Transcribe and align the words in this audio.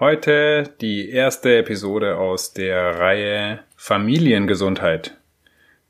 Heute 0.00 0.74
die 0.80 1.08
erste 1.08 1.58
Episode 1.58 2.16
aus 2.16 2.52
der 2.52 2.98
Reihe 2.98 3.60
Familiengesundheit 3.76 5.16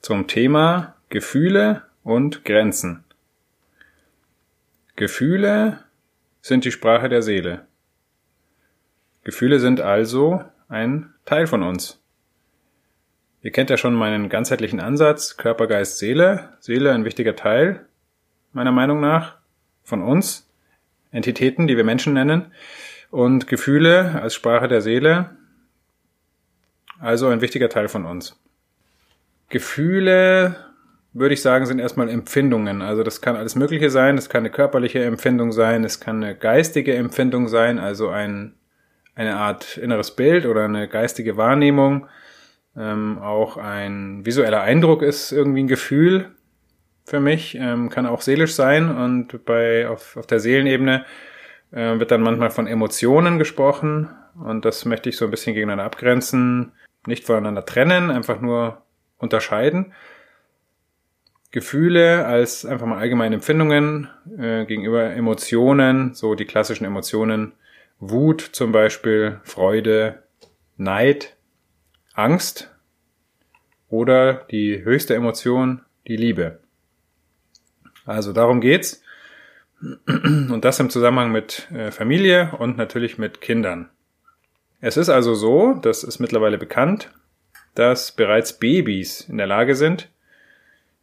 zum 0.03 0.27
Thema 0.27 0.95
Gefühle 1.09 1.85
und 2.03 2.45
Grenzen. 2.45 3.03
Gefühle 4.97 5.79
sind 6.43 6.67
die 6.67 6.71
Sprache 6.71 7.09
der 7.09 7.23
Seele. 7.23 7.67
Gefühle 9.23 9.59
sind 9.59 9.81
also 9.81 10.45
ein 10.69 11.15
Teil 11.25 11.47
von 11.47 11.63
uns. 11.63 11.99
Ihr 13.41 13.53
kennt 13.53 13.71
ja 13.71 13.79
schon 13.79 13.95
meinen 13.95 14.29
ganzheitlichen 14.29 14.81
Ansatz, 14.81 15.39
Körper, 15.39 15.67
Geist, 15.67 15.97
Seele. 15.97 16.51
Seele 16.61 16.93
ein 16.93 17.07
wichtiger 17.07 17.37
Teil, 17.37 17.87
meiner 18.53 18.73
Meinung 18.73 19.01
nach, 19.01 19.39
von 19.83 20.03
uns, 20.03 20.47
Entitäten, 21.11 21.67
die 21.67 21.79
wir 21.79 21.85
Menschen 21.85 22.13
nennen 22.13 22.53
und 23.15 23.47
Gefühle 23.47 24.21
als 24.21 24.35
Sprache 24.35 24.67
der 24.67 24.81
Seele, 24.81 25.31
also 26.99 27.29
ein 27.29 27.41
wichtiger 27.41 27.69
Teil 27.69 27.87
von 27.87 28.07
uns. 28.07 28.37
Gefühle, 29.51 30.57
würde 31.13 31.35
ich 31.35 31.41
sagen, 31.41 31.65
sind 31.65 31.79
erstmal 31.79 32.09
Empfindungen. 32.09 32.83
Also 32.83 33.05
das 33.05 33.21
kann 33.21 33.37
alles 33.37 33.55
Mögliche 33.55 33.89
sein. 33.89 34.17
Das 34.17 34.29
kann 34.29 34.41
eine 34.41 34.51
körperliche 34.51 35.05
Empfindung 35.05 35.53
sein, 35.53 35.85
es 35.85 36.01
kann 36.01 36.25
eine 36.25 36.35
geistige 36.35 36.97
Empfindung 36.97 37.47
sein, 37.47 37.79
also 37.79 38.09
ein, 38.09 38.55
eine 39.15 39.37
Art 39.37 39.77
inneres 39.77 40.17
Bild 40.17 40.45
oder 40.45 40.65
eine 40.65 40.89
geistige 40.89 41.37
Wahrnehmung. 41.37 42.09
Ähm, 42.77 43.19
auch 43.19 43.57
ein 43.57 44.27
visueller 44.27 44.63
Eindruck 44.63 45.03
ist 45.03 45.31
irgendwie 45.31 45.63
ein 45.63 45.69
Gefühl 45.69 46.31
für 47.05 47.21
mich, 47.21 47.55
ähm, 47.55 47.91
kann 47.91 48.07
auch 48.07 48.23
seelisch 48.23 48.55
sein 48.55 48.91
und 48.91 49.45
bei 49.45 49.87
auf, 49.87 50.17
auf 50.17 50.27
der 50.27 50.41
Seelenebene 50.41 51.05
äh, 51.75 51.99
wird 51.99 52.11
dann 52.11 52.23
manchmal 52.23 52.51
von 52.51 52.67
Emotionen 52.67 53.39
gesprochen 53.39 54.09
und 54.35 54.65
das 54.65 54.85
möchte 54.85 55.09
ich 55.09 55.17
so 55.17 55.25
ein 55.25 55.31
bisschen 55.31 55.55
gegeneinander 55.55 55.85
abgrenzen, 55.85 56.73
nicht 57.07 57.25
voneinander 57.25 57.65
trennen, 57.65 58.11
einfach 58.11 58.41
nur 58.41 58.83
unterscheiden. 59.19 59.93
Gefühle 61.51 62.27
als 62.27 62.67
einfach 62.67 62.87
mal 62.87 62.99
allgemeine 62.99 63.37
Empfindungen 63.37 64.09
äh, 64.39 64.65
gegenüber 64.65 65.11
Emotionen, 65.11 66.15
so 66.15 66.35
die 66.35 66.47
klassischen 66.47 66.85
Emotionen, 66.85 67.53
Wut 68.01 68.41
zum 68.41 68.73
Beispiel, 68.73 69.41
Freude, 69.45 70.25
Neid, 70.77 71.37
Angst 72.13 72.75
oder 73.89 74.47
die 74.51 74.83
höchste 74.83 75.15
Emotion, 75.15 75.83
die 76.09 76.17
Liebe. 76.17 76.59
Also 78.05 78.33
darum 78.33 78.61
geht's. 78.61 79.04
Und 80.07 80.65
das 80.65 80.81
im 80.81 80.91
Zusammenhang 80.91 81.33
mit 81.33 81.69
äh, 81.73 81.91
Familie 81.91 82.53
und 82.59 82.77
natürlich 82.77 83.19
mit 83.19 83.41
Kindern. 83.41 83.91
Es 84.81 84.97
ist 84.97 85.09
also 85.09 85.35
so, 85.35 85.75
das 85.75 86.05
ist 86.05 86.19
mittlerweile 86.19 86.59
bekannt, 86.59 87.11
dass 87.75 88.13
bereits 88.13 88.59
Babys 88.59 89.23
in 89.23 89.39
der 89.39 89.47
Lage 89.47 89.75
sind, 89.75 90.11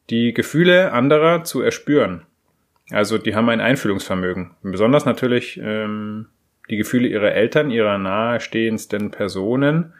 die 0.09 0.33
Gefühle 0.33 0.91
anderer 0.91 1.43
zu 1.43 1.61
erspüren. 1.61 2.25
Also 2.91 3.17
die 3.17 3.35
haben 3.35 3.49
ein 3.49 3.61
Einfühlungsvermögen. 3.61 4.51
Besonders 4.61 5.05
natürlich 5.05 5.59
ähm, 5.63 6.27
die 6.69 6.77
Gefühle 6.77 7.07
ihrer 7.07 7.31
Eltern, 7.31 7.71
ihrer 7.71 7.97
nahestehendsten 7.97 9.11
Personen. 9.11 9.93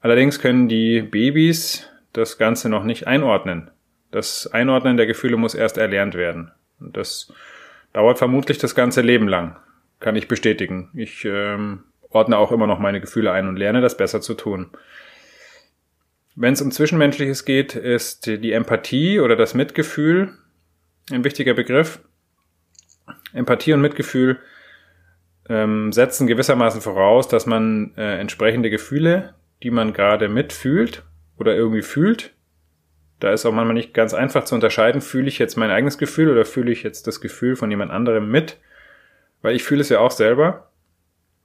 Allerdings 0.00 0.40
können 0.40 0.68
die 0.68 1.02
Babys 1.02 1.88
das 2.12 2.38
Ganze 2.38 2.68
noch 2.68 2.84
nicht 2.84 3.06
einordnen. 3.06 3.70
Das 4.10 4.46
Einordnen 4.46 4.96
der 4.96 5.06
Gefühle 5.06 5.36
muss 5.36 5.54
erst 5.54 5.78
erlernt 5.78 6.14
werden. 6.14 6.50
Und 6.80 6.96
das 6.96 7.32
Dauert 7.92 8.18
vermutlich 8.18 8.58
das 8.58 8.74
ganze 8.74 9.00
Leben 9.00 9.28
lang. 9.28 9.56
Kann 9.98 10.16
ich 10.16 10.28
bestätigen. 10.28 10.90
Ich 10.94 11.24
ähm, 11.24 11.84
ordne 12.08 12.38
auch 12.38 12.52
immer 12.52 12.66
noch 12.66 12.78
meine 12.78 13.00
Gefühle 13.00 13.32
ein 13.32 13.48
und 13.48 13.56
lerne 13.56 13.80
das 13.80 13.96
besser 13.96 14.20
zu 14.20 14.34
tun. 14.34 14.70
Wenn 16.36 16.54
es 16.54 16.62
um 16.62 16.70
Zwischenmenschliches 16.70 17.44
geht, 17.44 17.74
ist 17.74 18.26
die 18.26 18.52
Empathie 18.52 19.20
oder 19.20 19.36
das 19.36 19.54
Mitgefühl 19.54 20.32
ein 21.10 21.24
wichtiger 21.24 21.54
Begriff. 21.54 22.00
Empathie 23.32 23.72
und 23.72 23.80
Mitgefühl 23.80 24.38
ähm, 25.48 25.92
setzen 25.92 26.26
gewissermaßen 26.26 26.80
voraus, 26.80 27.28
dass 27.28 27.46
man 27.46 27.92
äh, 27.96 28.18
entsprechende 28.18 28.70
Gefühle, 28.70 29.34
die 29.62 29.70
man 29.70 29.92
gerade 29.92 30.28
mitfühlt 30.28 31.02
oder 31.36 31.54
irgendwie 31.54 31.82
fühlt, 31.82 32.34
da 33.20 33.32
ist 33.32 33.46
auch 33.46 33.52
manchmal 33.52 33.74
nicht 33.74 33.94
ganz 33.94 34.14
einfach 34.14 34.44
zu 34.44 34.54
unterscheiden, 34.54 35.00
fühle 35.00 35.28
ich 35.28 35.38
jetzt 35.38 35.56
mein 35.56 35.70
eigenes 35.70 35.98
Gefühl 35.98 36.30
oder 36.30 36.44
fühle 36.44 36.72
ich 36.72 36.82
jetzt 36.82 37.06
das 37.06 37.20
Gefühl 37.20 37.54
von 37.54 37.70
jemand 37.70 37.90
anderem 37.90 38.30
mit, 38.30 38.56
weil 39.42 39.54
ich 39.54 39.62
fühle 39.62 39.82
es 39.82 39.90
ja 39.90 40.00
auch 40.00 40.10
selber. 40.10 40.70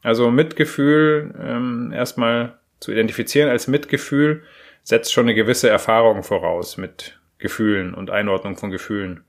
Also 0.01 0.31
Mitgefühl 0.31 1.33
ähm, 1.41 1.91
erstmal 1.93 2.57
zu 2.79 2.91
identifizieren 2.91 3.49
als 3.49 3.67
Mitgefühl 3.67 4.43
setzt 4.83 5.11
schon 5.11 5.25
eine 5.25 5.35
gewisse 5.35 5.69
Erfahrung 5.69 6.23
voraus 6.23 6.77
mit 6.77 7.19
Gefühlen 7.39 7.93
und 7.93 8.09
Einordnung 8.09 8.55
von 8.55 8.71
Gefühlen. 8.71 9.23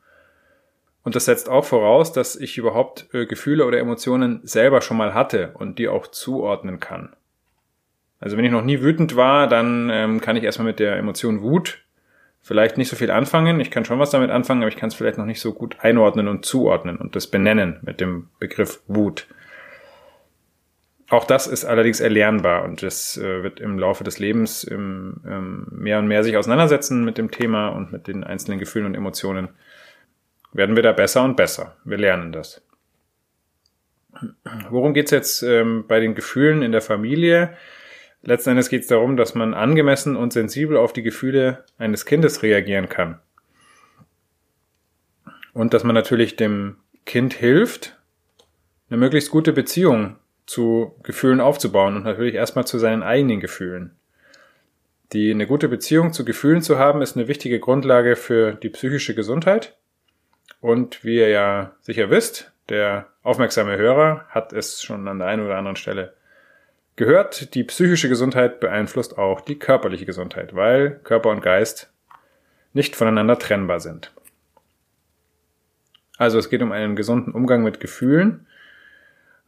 Und 1.02 1.16
das 1.16 1.24
setzt 1.24 1.48
auch 1.48 1.64
voraus, 1.64 2.12
dass 2.12 2.36
ich 2.36 2.58
überhaupt 2.58 3.08
äh, 3.12 3.26
Gefühle 3.26 3.64
oder 3.64 3.78
Emotionen 3.78 4.40
selber 4.42 4.80
schon 4.80 4.96
mal 4.96 5.14
hatte 5.14 5.52
und 5.54 5.78
die 5.78 5.88
auch 5.88 6.08
zuordnen 6.08 6.78
kann. 6.80 7.14
Also 8.20 8.36
wenn 8.36 8.44
ich 8.44 8.50
noch 8.50 8.64
nie 8.64 8.82
wütend 8.82 9.16
war, 9.16 9.48
dann 9.48 9.88
ähm, 9.90 10.20
kann 10.20 10.36
ich 10.36 10.44
erstmal 10.44 10.66
mit 10.66 10.78
der 10.78 10.96
Emotion 10.96 11.42
Wut 11.42 11.85
vielleicht 12.46 12.78
nicht 12.78 12.88
so 12.88 12.94
viel 12.94 13.10
anfangen. 13.10 13.58
Ich 13.58 13.72
kann 13.72 13.84
schon 13.84 13.98
was 13.98 14.10
damit 14.10 14.30
anfangen, 14.30 14.62
aber 14.62 14.68
ich 14.68 14.76
kann 14.76 14.88
es 14.88 14.94
vielleicht 14.94 15.18
noch 15.18 15.26
nicht 15.26 15.40
so 15.40 15.52
gut 15.52 15.78
einordnen 15.80 16.28
und 16.28 16.44
zuordnen 16.44 16.96
und 16.96 17.16
das 17.16 17.26
benennen 17.26 17.80
mit 17.82 18.00
dem 18.00 18.28
Begriff 18.38 18.80
Wut. 18.86 19.26
Auch 21.08 21.24
das 21.24 21.48
ist 21.48 21.64
allerdings 21.64 21.98
erlernbar 21.98 22.64
und 22.64 22.84
das 22.84 23.16
äh, 23.16 23.42
wird 23.42 23.58
im 23.58 23.80
Laufe 23.80 24.04
des 24.04 24.20
Lebens 24.20 24.64
ähm, 24.70 25.66
mehr 25.72 25.98
und 25.98 26.06
mehr 26.06 26.22
sich 26.22 26.36
auseinandersetzen 26.36 27.04
mit 27.04 27.18
dem 27.18 27.32
Thema 27.32 27.68
und 27.70 27.90
mit 27.90 28.06
den 28.06 28.22
einzelnen 28.22 28.60
Gefühlen 28.60 28.86
und 28.86 28.94
Emotionen. 28.94 29.48
Werden 30.52 30.76
wir 30.76 30.84
da 30.84 30.92
besser 30.92 31.24
und 31.24 31.36
besser. 31.36 31.76
Wir 31.84 31.98
lernen 31.98 32.30
das. 32.30 32.62
Worum 34.70 34.94
geht's 34.94 35.10
jetzt 35.10 35.42
ähm, 35.42 35.84
bei 35.88 35.98
den 35.98 36.14
Gefühlen 36.14 36.62
in 36.62 36.70
der 36.70 36.80
Familie? 36.80 37.56
Letzten 38.26 38.50
Endes 38.50 38.68
geht 38.70 38.82
es 38.82 38.88
darum, 38.88 39.16
dass 39.16 39.36
man 39.36 39.54
angemessen 39.54 40.16
und 40.16 40.32
sensibel 40.32 40.76
auf 40.76 40.92
die 40.92 41.04
Gefühle 41.04 41.64
eines 41.78 42.04
Kindes 42.04 42.42
reagieren 42.42 42.88
kann. 42.88 43.20
Und 45.52 45.72
dass 45.72 45.84
man 45.84 45.94
natürlich 45.94 46.34
dem 46.34 46.76
Kind 47.04 47.34
hilft, 47.34 47.96
eine 48.90 48.96
möglichst 48.98 49.30
gute 49.30 49.52
Beziehung 49.52 50.16
zu 50.44 50.96
Gefühlen 51.04 51.40
aufzubauen 51.40 51.94
und 51.94 52.02
natürlich 52.02 52.34
erstmal 52.34 52.66
zu 52.66 52.80
seinen 52.80 53.04
eigenen 53.04 53.38
Gefühlen. 53.38 53.94
Die 55.12 55.30
eine 55.30 55.46
gute 55.46 55.68
Beziehung 55.68 56.12
zu 56.12 56.24
Gefühlen 56.24 56.62
zu 56.62 56.80
haben, 56.80 57.02
ist 57.02 57.16
eine 57.16 57.28
wichtige 57.28 57.60
Grundlage 57.60 58.16
für 58.16 58.54
die 58.54 58.70
psychische 58.70 59.14
Gesundheit. 59.14 59.76
Und 60.60 61.04
wie 61.04 61.18
ihr 61.18 61.28
ja 61.28 61.76
sicher 61.80 62.10
wisst, 62.10 62.50
der 62.70 63.06
aufmerksame 63.22 63.76
Hörer 63.76 64.26
hat 64.30 64.52
es 64.52 64.82
schon 64.82 65.06
an 65.06 65.20
der 65.20 65.28
einen 65.28 65.46
oder 65.46 65.56
anderen 65.58 65.76
Stelle 65.76 66.14
gehört, 66.96 67.54
die 67.54 67.64
psychische 67.64 68.08
Gesundheit 68.08 68.60
beeinflusst 68.60 69.16
auch 69.18 69.40
die 69.40 69.58
körperliche 69.58 70.06
Gesundheit, 70.06 70.54
weil 70.54 70.98
Körper 71.04 71.30
und 71.30 71.42
Geist 71.42 71.92
nicht 72.72 72.96
voneinander 72.96 73.38
trennbar 73.38 73.80
sind. 73.80 74.12
Also 76.18 76.38
es 76.38 76.48
geht 76.48 76.62
um 76.62 76.72
einen 76.72 76.96
gesunden 76.96 77.32
Umgang 77.32 77.62
mit 77.62 77.80
Gefühlen. 77.80 78.46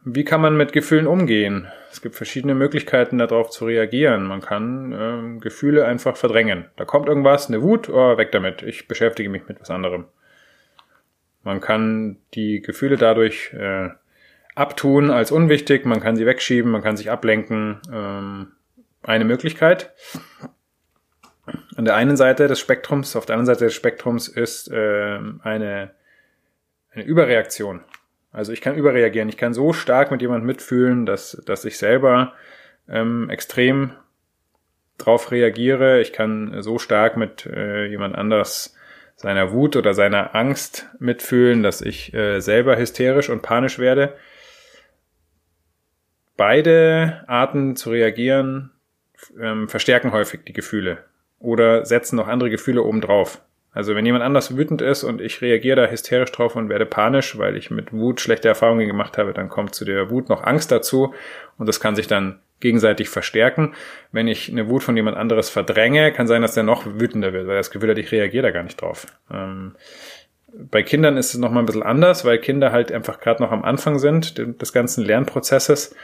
Wie 0.05 0.23
kann 0.23 0.41
man 0.41 0.55
mit 0.55 0.71
Gefühlen 0.71 1.07
umgehen? 1.07 1.67
Es 1.91 2.01
gibt 2.01 2.15
verschiedene 2.15 2.55
Möglichkeiten, 2.55 3.17
darauf 3.17 3.49
zu 3.49 3.65
reagieren. 3.65 4.25
Man 4.25 4.41
kann 4.41 4.93
äh, 4.93 5.39
Gefühle 5.39 5.85
einfach 5.85 6.15
verdrängen. 6.15 6.65
Da 6.77 6.85
kommt 6.85 7.07
irgendwas, 7.07 7.47
eine 7.47 7.61
Wut, 7.61 7.89
oh, 7.89 8.17
weg 8.17 8.31
damit. 8.31 8.61
Ich 8.61 8.87
beschäftige 8.87 9.29
mich 9.29 9.47
mit 9.47 9.59
was 9.59 9.71
anderem. 9.71 10.05
Man 11.43 11.59
kann 11.61 12.17
die 12.33 12.61
Gefühle 12.61 12.97
dadurch 12.97 13.53
äh, 13.53 13.89
abtun 14.59 15.09
als 15.09 15.31
unwichtig, 15.31 15.85
man 15.85 16.01
kann 16.01 16.15
sie 16.15 16.25
wegschieben, 16.25 16.71
man 16.71 16.81
kann 16.81 16.97
sich 16.97 17.09
ablenken. 17.09 17.79
Ähm, 17.91 18.51
eine 19.03 19.25
Möglichkeit. 19.25 19.91
An 21.75 21.85
der 21.85 21.95
einen 21.95 22.17
Seite 22.17 22.47
des 22.47 22.59
Spektrums, 22.59 23.15
auf 23.15 23.25
der 23.25 23.35
anderen 23.35 23.55
Seite 23.55 23.65
des 23.65 23.73
Spektrums 23.73 24.27
ist 24.27 24.69
äh, 24.71 25.19
eine, 25.41 25.91
eine 26.91 27.03
Überreaktion. 27.03 27.81
Also 28.31 28.51
ich 28.51 28.61
kann 28.61 28.75
überreagieren. 28.75 29.29
Ich 29.29 29.37
kann 29.37 29.53
so 29.53 29.73
stark 29.73 30.11
mit 30.11 30.21
jemandem 30.21 30.45
mitfühlen, 30.45 31.05
dass, 31.05 31.41
dass 31.45 31.65
ich 31.65 31.77
selber 31.77 32.33
ähm, 32.87 33.29
extrem 33.29 33.93
drauf 34.97 35.31
reagiere. 35.31 36.01
Ich 36.01 36.13
kann 36.13 36.61
so 36.61 36.77
stark 36.77 37.17
mit 37.17 37.45
äh, 37.45 37.85
jemand 37.85 38.15
anders 38.15 38.75
seiner 39.15 39.51
Wut 39.51 39.75
oder 39.75 39.93
seiner 39.93 40.35
Angst 40.35 40.87
mitfühlen, 40.99 41.63
dass 41.63 41.81
ich 41.81 42.13
äh, 42.13 42.39
selber 42.41 42.77
hysterisch 42.77 43.29
und 43.29 43.41
panisch 43.41 43.79
werde. 43.79 44.15
Beide 46.39 47.25
Arten 47.27 47.75
zu 47.75 47.89
reagieren 47.89 48.71
ähm, 49.41 49.67
verstärken 49.67 50.13
häufig 50.13 50.39
die 50.47 50.53
Gefühle 50.53 50.99
oder 51.37 51.85
setzen 51.85 52.15
noch 52.15 52.29
andere 52.29 52.49
Gefühle 52.49 52.81
obendrauf. 52.81 53.41
Also 53.73 53.93
wenn 53.93 54.05
jemand 54.05 54.23
anders 54.23 54.55
wütend 54.55 54.81
ist 54.81 55.03
und 55.03 55.19
ich 55.19 55.41
reagiere 55.41 55.75
da 55.75 55.91
hysterisch 55.91 56.31
drauf 56.31 56.55
und 56.55 56.69
werde 56.69 56.85
panisch, 56.85 57.37
weil 57.37 57.57
ich 57.57 57.71
mit 57.71 57.91
Wut 57.91 58.21
schlechte 58.21 58.47
Erfahrungen 58.47 58.87
gemacht 58.87 59.17
habe, 59.17 59.33
dann 59.33 59.49
kommt 59.49 59.75
zu 59.75 59.83
der 59.83 60.11
Wut 60.11 60.29
noch 60.29 60.41
Angst 60.41 60.71
dazu 60.71 61.13
und 61.57 61.67
das 61.67 61.81
kann 61.81 61.97
sich 61.97 62.07
dann 62.07 62.39
gegenseitig 62.61 63.09
verstärken. 63.09 63.73
Wenn 64.13 64.29
ich 64.29 64.49
eine 64.49 64.69
Wut 64.69 64.83
von 64.83 64.95
jemand 64.95 65.17
anderes 65.17 65.49
verdränge, 65.49 66.13
kann 66.13 66.27
sein, 66.27 66.41
dass 66.41 66.53
der 66.53 66.63
noch 66.63 66.85
wütender 66.85 67.33
wird, 67.33 67.47
weil 67.47 67.55
er 67.55 67.59
das 67.59 67.71
Gefühl 67.71 67.89
hat, 67.89 67.97
ich 67.97 68.13
reagiere 68.13 68.43
da 68.43 68.51
gar 68.51 68.63
nicht 68.63 68.81
drauf. 68.81 69.07
Ähm, 69.29 69.75
bei 70.53 70.83
Kindern 70.83 71.17
ist 71.17 71.33
es 71.33 71.39
nochmal 71.39 71.63
ein 71.63 71.65
bisschen 71.65 71.83
anders, 71.83 72.25
weil 72.25 72.39
Kinder 72.39 72.71
halt 72.71 72.91
einfach 72.91 73.19
gerade 73.19 73.41
noch 73.41 73.51
am 73.51 73.63
Anfang 73.63 73.99
sind 73.99 74.37
des 74.37 74.73
ganzen 74.73 75.03
Lernprozesses. 75.05 75.95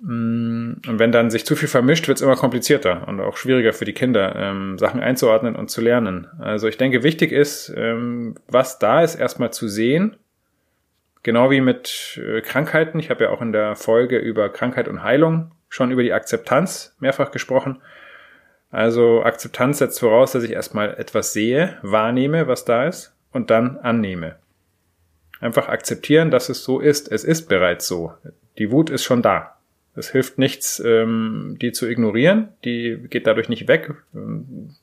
Mm, 0.00 0.74
und 0.86 0.98
wenn 0.98 1.12
dann 1.12 1.30
sich 1.30 1.46
zu 1.46 1.56
viel 1.56 1.68
vermischt, 1.68 2.08
wird 2.08 2.18
es 2.18 2.22
immer 2.22 2.36
komplizierter 2.36 3.08
und 3.08 3.20
auch 3.20 3.36
schwieriger 3.36 3.72
für 3.72 3.84
die 3.84 3.92
Kinder, 3.92 4.34
ähm, 4.36 4.78
Sachen 4.78 5.00
einzuordnen 5.00 5.56
und 5.56 5.70
zu 5.70 5.80
lernen. 5.80 6.26
Also 6.38 6.68
ich 6.68 6.76
denke, 6.76 7.02
wichtig 7.02 7.32
ist, 7.32 7.72
ähm, 7.76 8.34
was 8.48 8.78
da 8.78 9.02
ist, 9.02 9.14
erstmal 9.14 9.52
zu 9.52 9.68
sehen 9.68 10.16
Genau 11.24 11.50
wie 11.50 11.62
mit 11.62 12.20
äh, 12.22 12.42
Krankheiten. 12.42 13.00
Ich 13.00 13.08
habe 13.08 13.24
ja 13.24 13.30
auch 13.30 13.40
in 13.40 13.52
der 13.52 13.76
Folge 13.76 14.18
über 14.18 14.50
Krankheit 14.50 14.88
und 14.88 15.02
Heilung 15.02 15.52
schon 15.70 15.90
über 15.90 16.02
die 16.02 16.12
Akzeptanz 16.12 16.94
mehrfach 17.00 17.30
gesprochen. 17.30 17.80
Also 18.70 19.22
Akzeptanz 19.22 19.78
setzt 19.78 20.00
voraus, 20.00 20.32
dass 20.32 20.44
ich 20.44 20.52
erstmal 20.52 20.94
etwas 20.94 21.32
sehe, 21.32 21.78
wahrnehme, 21.80 22.46
was 22.46 22.66
da 22.66 22.86
ist 22.86 23.13
und 23.34 23.50
dann 23.50 23.76
annehme. 23.78 24.36
Einfach 25.40 25.68
akzeptieren, 25.68 26.30
dass 26.30 26.48
es 26.48 26.64
so 26.64 26.80
ist. 26.80 27.12
Es 27.12 27.24
ist 27.24 27.48
bereits 27.48 27.86
so. 27.86 28.14
Die 28.56 28.70
Wut 28.70 28.88
ist 28.88 29.04
schon 29.04 29.20
da. 29.20 29.56
Es 29.96 30.10
hilft 30.10 30.38
nichts, 30.38 30.80
ähm, 30.80 31.58
die 31.60 31.72
zu 31.72 31.86
ignorieren. 31.86 32.48
Die 32.64 32.96
geht 33.10 33.26
dadurch 33.26 33.48
nicht 33.48 33.68
weg, 33.68 33.94
ähm, 34.14 34.74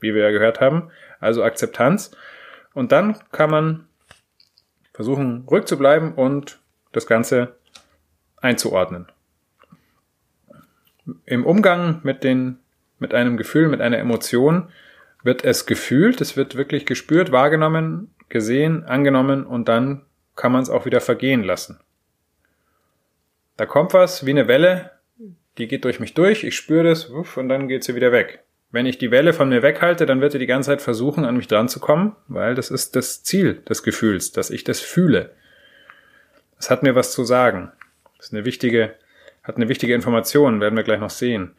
wie 0.00 0.14
wir 0.14 0.22
ja 0.22 0.30
gehört 0.30 0.60
haben. 0.60 0.90
Also 1.20 1.44
Akzeptanz. 1.44 2.10
Und 2.74 2.90
dann 2.90 3.18
kann 3.30 3.50
man 3.50 3.86
versuchen 4.92 5.44
ruhig 5.48 5.66
zu 5.66 5.78
bleiben 5.78 6.14
und 6.14 6.58
das 6.92 7.06
Ganze 7.06 7.54
einzuordnen. 8.38 9.06
Im 11.24 11.44
Umgang 11.46 12.00
mit 12.02 12.24
den, 12.24 12.58
mit 12.98 13.14
einem 13.14 13.36
Gefühl, 13.36 13.68
mit 13.68 13.80
einer 13.80 13.98
Emotion 13.98 14.68
wird 15.28 15.44
es 15.44 15.66
gefühlt, 15.66 16.22
es 16.22 16.38
wird 16.38 16.56
wirklich 16.56 16.86
gespürt, 16.86 17.32
wahrgenommen, 17.32 18.10
gesehen, 18.30 18.84
angenommen 18.84 19.44
und 19.44 19.68
dann 19.68 20.06
kann 20.36 20.52
man 20.52 20.62
es 20.62 20.70
auch 20.70 20.86
wieder 20.86 21.02
vergehen 21.02 21.44
lassen. 21.44 21.78
Da 23.58 23.66
kommt 23.66 23.92
was 23.92 24.24
wie 24.24 24.30
eine 24.30 24.48
Welle, 24.48 24.92
die 25.58 25.68
geht 25.68 25.84
durch 25.84 26.00
mich 26.00 26.14
durch, 26.14 26.44
ich 26.44 26.56
spüre 26.56 26.84
das 26.84 27.04
und 27.04 27.50
dann 27.50 27.68
geht 27.68 27.84
sie 27.84 27.94
wieder 27.94 28.10
weg. 28.10 28.42
Wenn 28.70 28.86
ich 28.86 28.96
die 28.96 29.10
Welle 29.10 29.34
von 29.34 29.50
mir 29.50 29.62
weghalte, 29.62 30.06
dann 30.06 30.22
wird 30.22 30.32
er 30.32 30.40
die 30.40 30.46
ganze 30.46 30.70
Zeit 30.70 30.80
versuchen, 30.80 31.26
an 31.26 31.36
mich 31.36 31.46
dran 31.46 31.68
zu 31.68 31.78
kommen, 31.78 32.16
weil 32.28 32.54
das 32.54 32.70
ist 32.70 32.96
das 32.96 33.22
Ziel 33.22 33.60
des 33.68 33.82
Gefühls, 33.82 34.32
dass 34.32 34.48
ich 34.48 34.64
das 34.64 34.80
fühle. 34.80 35.32
Das 36.56 36.70
hat 36.70 36.82
mir 36.82 36.94
was 36.94 37.12
zu 37.12 37.24
sagen. 37.24 37.70
Das 38.16 38.28
ist 38.28 38.32
eine 38.32 38.46
wichtige, 38.46 38.94
hat 39.42 39.56
eine 39.56 39.68
wichtige 39.68 39.92
Information, 39.92 40.62
werden 40.62 40.76
wir 40.76 40.84
gleich 40.84 41.00
noch 41.00 41.10
sehen. 41.10 41.54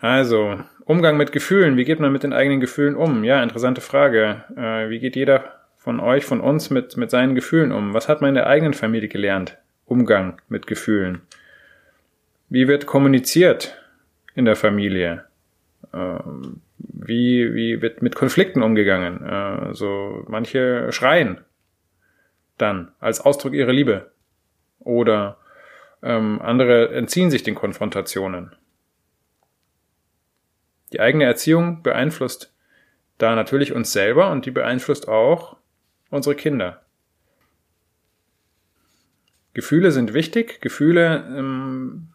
Also, 0.00 0.58
Umgang 0.84 1.16
mit 1.16 1.32
Gefühlen. 1.32 1.76
Wie 1.76 1.84
geht 1.84 2.00
man 2.00 2.12
mit 2.12 2.22
den 2.22 2.32
eigenen 2.32 2.60
Gefühlen 2.60 2.94
um? 2.94 3.24
Ja, 3.24 3.42
interessante 3.42 3.80
Frage. 3.80 4.44
Äh, 4.56 4.90
wie 4.90 4.98
geht 4.98 5.16
jeder 5.16 5.44
von 5.76 6.00
euch, 6.00 6.24
von 6.24 6.40
uns 6.40 6.70
mit, 6.70 6.96
mit 6.96 7.10
seinen 7.10 7.34
Gefühlen 7.34 7.72
um? 7.72 7.94
Was 7.94 8.08
hat 8.08 8.20
man 8.20 8.28
in 8.28 8.34
der 8.34 8.46
eigenen 8.46 8.74
Familie 8.74 9.08
gelernt? 9.08 9.58
Umgang 9.86 10.40
mit 10.48 10.66
Gefühlen. 10.66 11.22
Wie 12.48 12.68
wird 12.68 12.86
kommuniziert? 12.86 13.76
in 14.34 14.44
der 14.44 14.56
Familie? 14.56 15.24
Ähm, 15.92 16.60
wie, 16.78 17.54
wie 17.54 17.80
wird 17.80 18.02
mit 18.02 18.14
Konflikten 18.14 18.62
umgegangen? 18.62 19.24
Äh, 19.24 19.74
so 19.74 20.24
manche 20.28 20.92
schreien 20.92 21.40
dann 22.58 22.92
als 23.00 23.20
Ausdruck 23.20 23.54
ihrer 23.54 23.72
Liebe. 23.72 24.12
Oder 24.80 25.38
ähm, 26.02 26.40
andere 26.42 26.90
entziehen 26.94 27.30
sich 27.30 27.42
den 27.42 27.54
Konfrontationen. 27.54 28.52
Die 30.94 31.00
eigene 31.00 31.24
Erziehung 31.24 31.82
beeinflusst 31.82 32.54
da 33.18 33.34
natürlich 33.34 33.72
uns 33.72 33.92
selber 33.92 34.30
und 34.30 34.46
die 34.46 34.52
beeinflusst 34.52 35.08
auch 35.08 35.56
unsere 36.08 36.36
Kinder. 36.36 36.82
Gefühle 39.54 39.90
sind 39.90 40.14
wichtig. 40.14 40.60
Gefühle 40.60 41.24
ähm, 41.36 42.10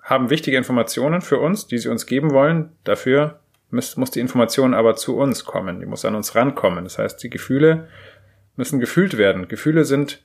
haben 0.00 0.30
wichtige 0.30 0.56
Informationen 0.56 1.22
für 1.22 1.40
uns, 1.40 1.66
die 1.66 1.78
sie 1.78 1.88
uns 1.88 2.06
geben 2.06 2.30
wollen. 2.30 2.70
Dafür 2.84 3.40
muss, 3.72 3.96
muss 3.96 4.12
die 4.12 4.20
Information 4.20 4.74
aber 4.74 4.94
zu 4.94 5.16
uns 5.16 5.44
kommen. 5.44 5.80
Die 5.80 5.86
muss 5.86 6.04
an 6.04 6.14
uns 6.14 6.36
rankommen. 6.36 6.84
Das 6.84 6.98
heißt, 6.98 7.20
die 7.24 7.30
Gefühle 7.30 7.88
müssen 8.54 8.78
gefühlt 8.78 9.18
werden. 9.18 9.48
Gefühle 9.48 9.84
sind 9.84 10.22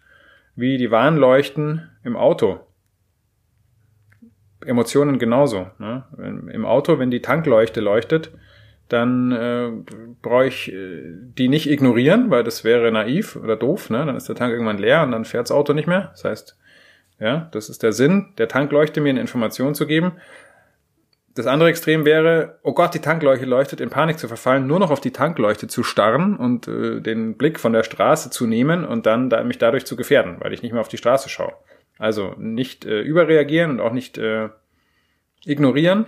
wie 0.55 0.77
die 0.77 0.91
Warnleuchten 0.91 1.89
im 2.03 2.15
Auto. 2.15 2.59
Emotionen 4.65 5.19
genauso. 5.19 5.67
Ne? 5.79 6.03
Im 6.51 6.65
Auto, 6.65 6.99
wenn 6.99 7.11
die 7.11 7.21
Tankleuchte 7.21 7.81
leuchtet, 7.81 8.31
dann 8.89 9.31
äh, 9.31 9.71
brauche 10.21 10.47
ich 10.47 10.71
äh, 10.71 11.01
die 11.05 11.47
nicht 11.47 11.69
ignorieren, 11.69 12.29
weil 12.29 12.43
das 12.43 12.63
wäre 12.63 12.91
naiv 12.91 13.35
oder 13.35 13.55
doof. 13.55 13.89
Ne? 13.89 14.05
Dann 14.05 14.15
ist 14.15 14.29
der 14.29 14.35
Tank 14.35 14.51
irgendwann 14.51 14.77
leer 14.77 15.03
und 15.03 15.11
dann 15.11 15.25
fährt 15.25 15.45
das 15.45 15.51
Auto 15.51 15.73
nicht 15.73 15.87
mehr. 15.87 16.09
Das 16.11 16.23
heißt, 16.23 16.57
ja, 17.19 17.49
das 17.51 17.69
ist 17.69 17.81
der 17.81 17.93
Sinn 17.93 18.33
der 18.37 18.47
Tankleuchte, 18.47 19.01
mir 19.01 19.09
eine 19.09 19.21
Information 19.21 19.73
zu 19.73 19.87
geben. 19.87 20.13
Das 21.33 21.47
andere 21.47 21.69
Extrem 21.69 22.05
wäre, 22.05 22.59
oh 22.63 22.73
Gott, 22.73 22.93
die 22.93 22.99
Tankleuchte 22.99 23.45
leuchtet, 23.45 23.81
in 23.81 23.89
Panik 23.89 24.19
zu 24.19 24.27
verfallen, 24.27 24.67
nur 24.67 24.79
noch 24.79 24.89
auf 24.89 25.01
die 25.01 25.11
Tankleuchte 25.11 25.67
zu 25.67 25.83
starren 25.83 26.37
und 26.37 26.67
äh, 26.67 27.01
den 27.01 27.35
Blick 27.35 27.59
von 27.59 27.73
der 27.73 27.83
Straße 27.83 28.29
zu 28.29 28.47
nehmen 28.47 28.85
und 28.85 29.05
dann 29.05 29.29
da, 29.29 29.43
mich 29.43 29.57
dadurch 29.57 29.85
zu 29.85 29.95
gefährden, 29.95 30.37
weil 30.39 30.53
ich 30.53 30.61
nicht 30.61 30.71
mehr 30.71 30.81
auf 30.81 30.87
die 30.87 30.97
Straße 30.97 31.27
schaue. 31.27 31.53
Also 31.97 32.35
nicht 32.37 32.85
äh, 32.85 33.01
überreagieren 33.01 33.71
und 33.71 33.79
auch 33.79 33.93
nicht 33.93 34.17
äh, 34.17 34.49
ignorieren, 35.45 36.07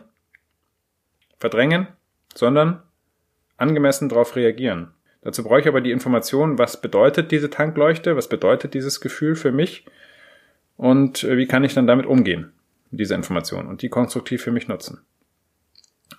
verdrängen, 1.37 1.87
sondern 2.33 2.83
angemessen 3.57 4.09
darauf 4.09 4.35
reagieren. 4.35 4.93
Dazu 5.21 5.43
brauche 5.43 5.59
ich 5.59 5.67
aber 5.67 5.81
die 5.81 5.91
Information, 5.91 6.57
was 6.57 6.81
bedeutet 6.81 7.31
diese 7.31 7.49
Tankleuchte, 7.49 8.15
was 8.15 8.29
bedeutet 8.29 8.73
dieses 8.73 9.01
Gefühl 9.01 9.35
für 9.35 9.51
mich 9.51 9.85
und 10.75 11.23
äh, 11.23 11.37
wie 11.37 11.47
kann 11.47 11.63
ich 11.63 11.73
dann 11.73 11.87
damit 11.87 12.05
umgehen, 12.05 12.53
mit 12.91 12.99
dieser 12.99 13.15
Information 13.15 13.67
und 13.67 13.81
die 13.81 13.89
konstruktiv 13.89 14.41
für 14.41 14.51
mich 14.51 14.67
nutzen. 14.67 15.01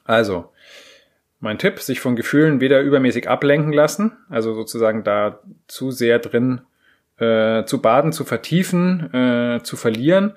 Also, 0.04 0.52
mein 1.40 1.58
Tipp, 1.58 1.78
sich 1.80 2.00
von 2.00 2.16
Gefühlen 2.16 2.60
weder 2.60 2.80
übermäßig 2.80 3.28
ablenken 3.28 3.72
lassen, 3.72 4.16
also 4.28 4.54
sozusagen 4.54 5.04
da 5.04 5.40
zu 5.68 5.90
sehr 5.90 6.18
drin 6.18 6.62
äh, 7.18 7.64
zu 7.64 7.80
baden, 7.80 8.12
zu 8.12 8.24
vertiefen, 8.24 9.12
äh, 9.12 9.62
zu 9.62 9.76
verlieren 9.76 10.34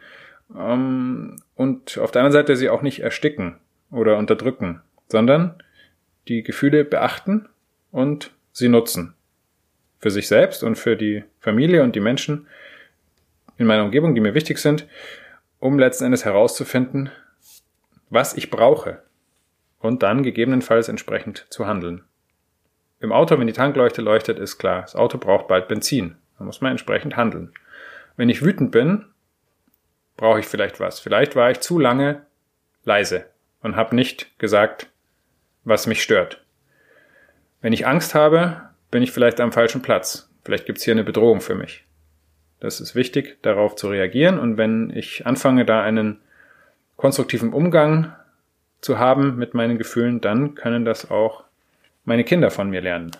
ähm, 0.56 1.38
und 1.56 1.98
auf 1.98 2.12
der 2.12 2.22
anderen 2.24 2.44
Seite 2.44 2.56
sie 2.56 2.70
auch 2.70 2.82
nicht 2.82 3.00
ersticken 3.00 3.58
oder 3.92 4.18
unterdrücken, 4.18 4.82
sondern 5.08 5.62
die 6.28 6.44
Gefühle 6.44 6.84
beachten 6.84 7.48
und 7.92 8.32
sie 8.52 8.70
nutzen. 8.70 9.14
Für 10.00 10.12
sich 10.12 10.28
selbst 10.28 10.64
und 10.64 10.76
für 10.76 10.96
die 10.96 11.24
Familie 11.40 11.84
und 11.84 11.96
die 11.96 12.00
Menschen, 12.00 12.48
in 13.58 13.68
meiner 13.68 13.84
Umgebung, 13.84 14.16
die 14.16 14.22
mir 14.22 14.34
wichtig 14.34 14.58
sind, 14.58 14.88
um 15.60 15.78
letzten 15.78 16.06
Endes 16.06 16.26
herauszufinden, 16.26 17.12
was 18.10 18.36
ich 18.36 18.50
brauche 18.50 19.04
und 19.80 20.02
dann 20.02 20.24
gegebenenfalls 20.24 20.90
entsprechend 20.90 21.46
zu 21.50 21.68
handeln. 21.68 22.04
Im 23.00 23.12
Auto, 23.12 23.38
wenn 23.38 23.48
die 23.48 23.54
Tankleuchte 23.54 24.02
leuchtet, 24.02 24.40
ist 24.40 24.58
klar, 24.58 24.82
das 24.82 24.96
Auto 24.96 25.18
braucht 25.18 25.48
bald 25.48 25.68
Benzin. 25.68 26.18
Da 26.42 26.46
muss 26.46 26.60
man 26.60 26.72
entsprechend 26.72 27.18
handeln. 27.18 27.54
Wenn 28.18 28.28
ich 28.28 28.44
wütend 28.44 28.72
bin, 28.72 29.06
brauche 30.18 30.40
ich 30.40 30.48
vielleicht 30.48 30.80
was. 30.80 31.00
Vielleicht 31.00 31.36
war 31.36 31.52
ich 31.52 31.60
zu 31.60 31.78
lange 31.78 32.24
leise 32.84 33.28
und 33.62 33.76
habe 33.76 33.96
nicht 33.96 34.40
gesagt, 34.40 34.88
was 35.66 35.86
mich 35.86 36.02
stört. 36.02 36.44
Wenn 37.62 37.74
ich 37.74 37.86
Angst 37.86 38.16
habe, 38.16 38.60
bin 38.90 39.04
ich 39.04 39.12
vielleicht 39.12 39.40
am 39.40 39.52
falschen 39.52 39.84
Platz. 39.84 40.32
Vielleicht 40.44 40.66
gibt 40.66 40.80
es 40.80 40.84
hier 40.84 40.96
eine 40.96 41.04
Bedrohung 41.04 41.42
für 41.42 41.54
mich. 41.54 41.86
Das 42.60 42.82
ist 42.82 42.96
wichtig, 42.96 43.38
darauf 43.44 43.76
zu 43.76 43.88
reagieren. 43.90 44.40
Und 44.40 44.58
wenn 44.58 44.90
ich 44.90 45.28
anfange, 45.28 45.64
da 45.64 45.84
einen 45.84 46.22
konstruktiven 46.98 47.54
Umgang 47.54 48.16
zu 48.82 48.98
haben 48.98 49.38
mit 49.38 49.54
meinen 49.54 49.78
Gefühlen, 49.78 50.22
dann 50.22 50.56
können 50.56 50.86
das 50.86 51.12
auch 51.12 51.44
meine 52.04 52.24
Kinder 52.24 52.50
von 52.50 52.72
mir 52.72 52.82
lernen. 52.82 53.12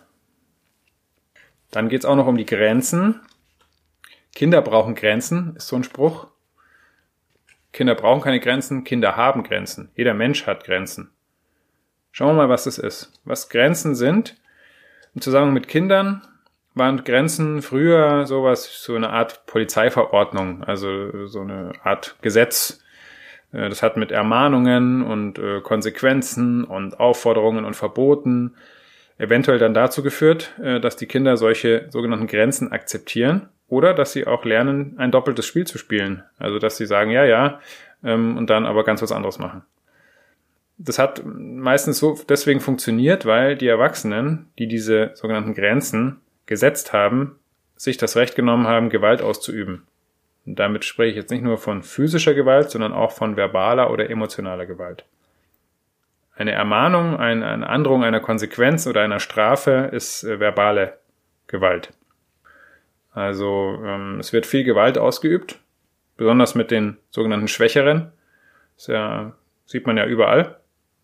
Dann 1.72 1.90
geht 1.90 2.02
es 2.02 2.06
auch 2.06 2.16
noch 2.16 2.28
um 2.28 2.38
die 2.38 2.46
Grenzen. 2.46 3.22
Kinder 4.36 4.62
brauchen 4.62 4.96
Grenzen, 4.96 5.56
ist 5.56 5.68
so 5.68 5.76
ein 5.76 5.84
Spruch. 5.84 6.28
Kinder 7.74 7.96
brauchen 7.96 8.22
keine 8.22 8.40
Grenzen, 8.40 8.84
Kinder 8.84 9.16
haben 9.16 9.44
Grenzen. 9.44 9.90
Jeder 9.96 10.14
Mensch 10.14 10.46
hat 10.46 10.66
Grenzen. 10.66 11.10
Schauen 12.12 12.36
wir 12.36 12.44
mal, 12.44 12.50
was 12.50 12.66
das 12.66 12.78
ist. 12.78 13.14
Was 13.24 13.50
Grenzen 13.50 13.96
sind. 13.96 14.38
Im 15.16 15.22
Zusammenhang 15.22 15.54
mit 15.54 15.68
Kindern 15.70 16.22
waren 16.74 17.04
Grenzen 17.04 17.62
früher 17.62 18.26
sowas, 18.26 18.84
so 18.84 18.96
eine 18.96 19.10
Art 19.10 19.46
Polizeiverordnung, 19.46 20.64
also 20.64 21.28
so 21.28 21.42
eine 21.42 21.74
Art 21.84 22.18
Gesetz. 22.22 22.82
Äh, 23.52 23.70
das 23.70 23.84
hat 23.84 23.98
mit 23.98 24.12
Ermahnungen 24.12 25.04
und 25.04 25.40
äh, 25.40 25.62
Konsequenzen 25.62 26.64
und 26.64 27.00
Aufforderungen 27.00 27.66
und 27.66 27.76
Verboten 27.76 28.56
eventuell 29.18 29.60
dann 29.60 29.74
dazu 29.74 30.04
geführt, 30.04 30.54
äh, 30.62 30.80
dass 30.80 30.96
die 30.96 31.08
Kinder 31.08 31.38
solche 31.38 31.88
sogenannten 31.90 32.28
Grenzen 32.28 32.72
akzeptieren 32.72 33.50
oder 33.68 33.94
dass 33.94 34.12
sie 34.14 34.28
auch 34.28 34.44
lernen, 34.46 34.96
ein 34.98 35.12
doppeltes 35.12 35.46
Spiel 35.46 35.66
zu 35.66 35.78
spielen. 35.78 36.24
Also 36.38 36.60
dass 36.60 36.78
sie 36.78 36.86
sagen, 36.86 37.12
ja, 37.12 37.26
ja, 37.26 37.60
ähm, 38.04 38.38
und 38.38 38.50
dann 38.50 38.66
aber 38.66 38.84
ganz 38.84 39.02
was 39.02 39.12
anderes 39.12 39.40
machen. 39.40 39.64
Das 40.78 40.98
hat 40.98 41.22
meistens 41.26 42.00
so 42.00 42.20
deswegen 42.28 42.60
funktioniert, 42.60 43.26
weil 43.26 43.56
die 43.56 43.68
Erwachsenen, 43.68 44.50
die 44.58 44.68
diese 44.68 45.12
sogenannten 45.14 45.54
Grenzen 45.54 46.22
gesetzt 46.48 46.92
haben, 46.92 47.40
sich 47.76 47.98
das 47.98 48.16
Recht 48.16 48.36
genommen 48.36 48.68
haben, 48.68 48.90
Gewalt 48.90 49.22
auszuüben. 49.22 49.84
Und 50.46 50.58
damit 50.60 50.86
spreche 50.86 51.12
ich 51.12 51.16
jetzt 51.16 51.32
nicht 51.32 51.44
nur 51.44 51.58
von 51.58 51.84
physischer 51.84 52.34
Gewalt, 52.34 52.72
sondern 52.72 52.94
auch 52.94 53.12
von 53.12 53.36
verbaler 53.38 53.92
oder 53.92 54.10
emotionaler 54.10 54.66
Gewalt. 54.66 55.06
Eine 56.42 56.54
Ermahnung, 56.54 57.18
eine 57.18 57.70
Androhung 57.70 58.04
einer 58.04 58.20
Konsequenz 58.20 58.88
oder 58.88 59.02
einer 59.02 59.20
Strafe 59.20 59.92
ist 59.92 60.24
äh, 60.24 60.40
verbale 60.40 60.98
Gewalt. 61.46 61.94
Also 63.12 63.80
ähm, 63.86 64.18
es 64.20 64.34
wird 64.34 64.48
viel 64.48 64.64
Gewalt 64.64 64.98
ausgeübt, 64.98 65.60
besonders 66.18 66.56
mit 66.56 66.72
den 66.72 66.98
sogenannten 67.12 67.48
Schwächeren. 67.48 68.12
Das 68.76 68.88
ja, 68.88 69.34
sieht 69.68 69.86
man 69.86 69.98
ja 69.98 70.08
überall. 70.08 70.60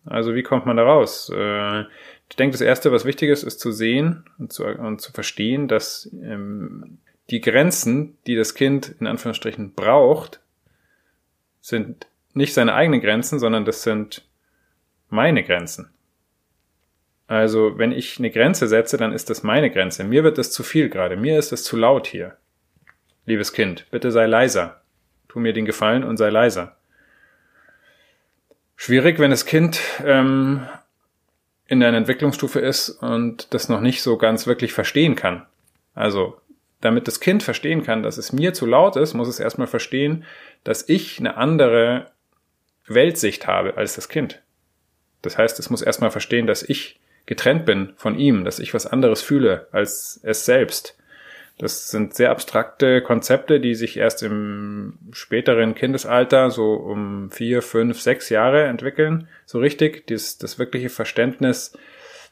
Also 0.06 0.34
wie 0.34 0.42
kommt 0.42 0.66
man 0.66 0.76
da 0.76 0.82
raus? 0.82 1.30
Äh, 1.32 1.82
ich 2.28 2.34
denke, 2.36 2.54
das 2.54 2.60
Erste, 2.60 2.90
was 2.90 3.04
wichtig 3.04 3.30
ist, 3.30 3.44
ist 3.44 3.60
zu 3.60 3.70
sehen 3.70 4.24
und 4.40 4.52
zu, 4.52 4.64
und 4.66 5.00
zu 5.00 5.12
verstehen, 5.12 5.68
dass 5.68 6.10
ähm, 6.20 6.98
die 7.30 7.40
Grenzen, 7.40 8.18
die 8.26 8.34
das 8.34 8.56
Kind 8.56 8.96
in 8.98 9.06
Anführungsstrichen 9.06 9.74
braucht, 9.74 10.40
sind 11.60 12.08
nicht 12.34 12.54
seine 12.54 12.74
eigenen 12.74 13.00
Grenzen, 13.00 13.38
sondern 13.38 13.64
das 13.64 13.84
sind 13.84 14.24
meine 15.08 15.42
Grenzen. 15.42 15.90
Also 17.26 17.76
wenn 17.76 17.92
ich 17.92 18.18
eine 18.18 18.30
Grenze 18.30 18.68
setze, 18.68 18.96
dann 18.96 19.12
ist 19.12 19.28
das 19.28 19.42
meine 19.42 19.70
Grenze. 19.70 20.02
Mir 20.02 20.24
wird 20.24 20.38
das 20.38 20.50
zu 20.50 20.62
viel 20.62 20.88
gerade. 20.88 21.16
Mir 21.16 21.38
ist 21.38 21.52
es 21.52 21.62
zu 21.62 21.76
laut 21.76 22.06
hier. 22.06 22.36
Liebes 23.26 23.52
Kind, 23.52 23.86
bitte 23.90 24.10
sei 24.10 24.26
leiser. 24.26 24.80
Tu 25.28 25.38
mir 25.38 25.52
den 25.52 25.66
Gefallen 25.66 26.04
und 26.04 26.16
sei 26.16 26.30
leiser. 26.30 26.76
Schwierig, 28.76 29.18
wenn 29.18 29.30
das 29.30 29.44
Kind 29.44 29.80
ähm, 30.04 30.66
in 31.66 31.82
einer 31.82 31.98
Entwicklungsstufe 31.98 32.60
ist 32.60 32.88
und 32.88 33.52
das 33.52 33.68
noch 33.68 33.82
nicht 33.82 34.02
so 34.02 34.16
ganz 34.16 34.46
wirklich 34.46 34.72
verstehen 34.72 35.14
kann. 35.14 35.44
Also, 35.94 36.40
damit 36.80 37.06
das 37.08 37.20
Kind 37.20 37.42
verstehen 37.42 37.82
kann, 37.82 38.02
dass 38.02 38.16
es 38.16 38.32
mir 38.32 38.54
zu 38.54 38.64
laut 38.64 38.96
ist, 38.96 39.12
muss 39.12 39.28
es 39.28 39.40
erstmal 39.40 39.66
verstehen, 39.66 40.24
dass 40.64 40.88
ich 40.88 41.18
eine 41.18 41.36
andere 41.36 42.10
Weltsicht 42.86 43.46
habe 43.46 43.76
als 43.76 43.96
das 43.96 44.08
Kind. 44.08 44.40
Das 45.22 45.38
heißt, 45.38 45.58
es 45.58 45.70
muss 45.70 45.82
erstmal 45.82 46.10
verstehen, 46.10 46.46
dass 46.46 46.62
ich 46.62 47.00
getrennt 47.26 47.66
bin 47.66 47.92
von 47.96 48.18
ihm, 48.18 48.44
dass 48.44 48.58
ich 48.58 48.72
was 48.74 48.86
anderes 48.86 49.20
fühle 49.20 49.68
als 49.72 50.20
es 50.22 50.44
selbst. 50.44 50.96
Das 51.58 51.90
sind 51.90 52.14
sehr 52.14 52.30
abstrakte 52.30 53.02
Konzepte, 53.02 53.58
die 53.58 53.74
sich 53.74 53.96
erst 53.96 54.22
im 54.22 54.94
späteren 55.10 55.74
Kindesalter, 55.74 56.50
so 56.50 56.74
um 56.74 57.30
vier, 57.32 57.62
fünf, 57.62 58.00
sechs 58.00 58.28
Jahre 58.28 58.64
entwickeln. 58.64 59.26
So 59.44 59.58
richtig, 59.58 60.06
das, 60.06 60.38
das 60.38 60.60
wirkliche 60.60 60.88
Verständnis, 60.88 61.76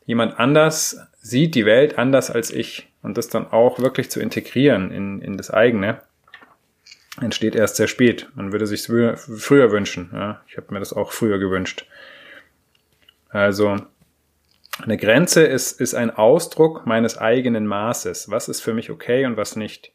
jemand 0.06 0.38
anders 0.38 1.00
sieht 1.20 1.56
die 1.56 1.66
Welt 1.66 1.98
anders 1.98 2.30
als 2.30 2.52
ich 2.52 2.88
und 3.02 3.18
das 3.18 3.28
dann 3.28 3.48
auch 3.48 3.80
wirklich 3.80 4.10
zu 4.10 4.20
integrieren 4.20 4.92
in, 4.92 5.20
in 5.20 5.36
das 5.36 5.50
eigene, 5.50 6.00
entsteht 7.20 7.56
erst 7.56 7.76
sehr 7.76 7.88
spät. 7.88 8.28
Man 8.36 8.52
würde 8.52 8.66
sich 8.66 8.82
früher 8.84 9.72
wünschen. 9.72 10.10
Ja, 10.12 10.40
ich 10.48 10.56
habe 10.56 10.72
mir 10.72 10.78
das 10.78 10.92
auch 10.92 11.10
früher 11.10 11.38
gewünscht. 11.38 11.86
Also 13.36 13.76
eine 14.82 14.96
Grenze 14.96 15.44
ist, 15.44 15.78
ist 15.78 15.94
ein 15.94 16.10
Ausdruck 16.10 16.86
meines 16.86 17.18
eigenen 17.18 17.66
Maßes. 17.66 18.30
Was 18.30 18.48
ist 18.48 18.62
für 18.62 18.72
mich 18.72 18.90
okay 18.90 19.26
und 19.26 19.36
was 19.36 19.56
nicht? 19.56 19.92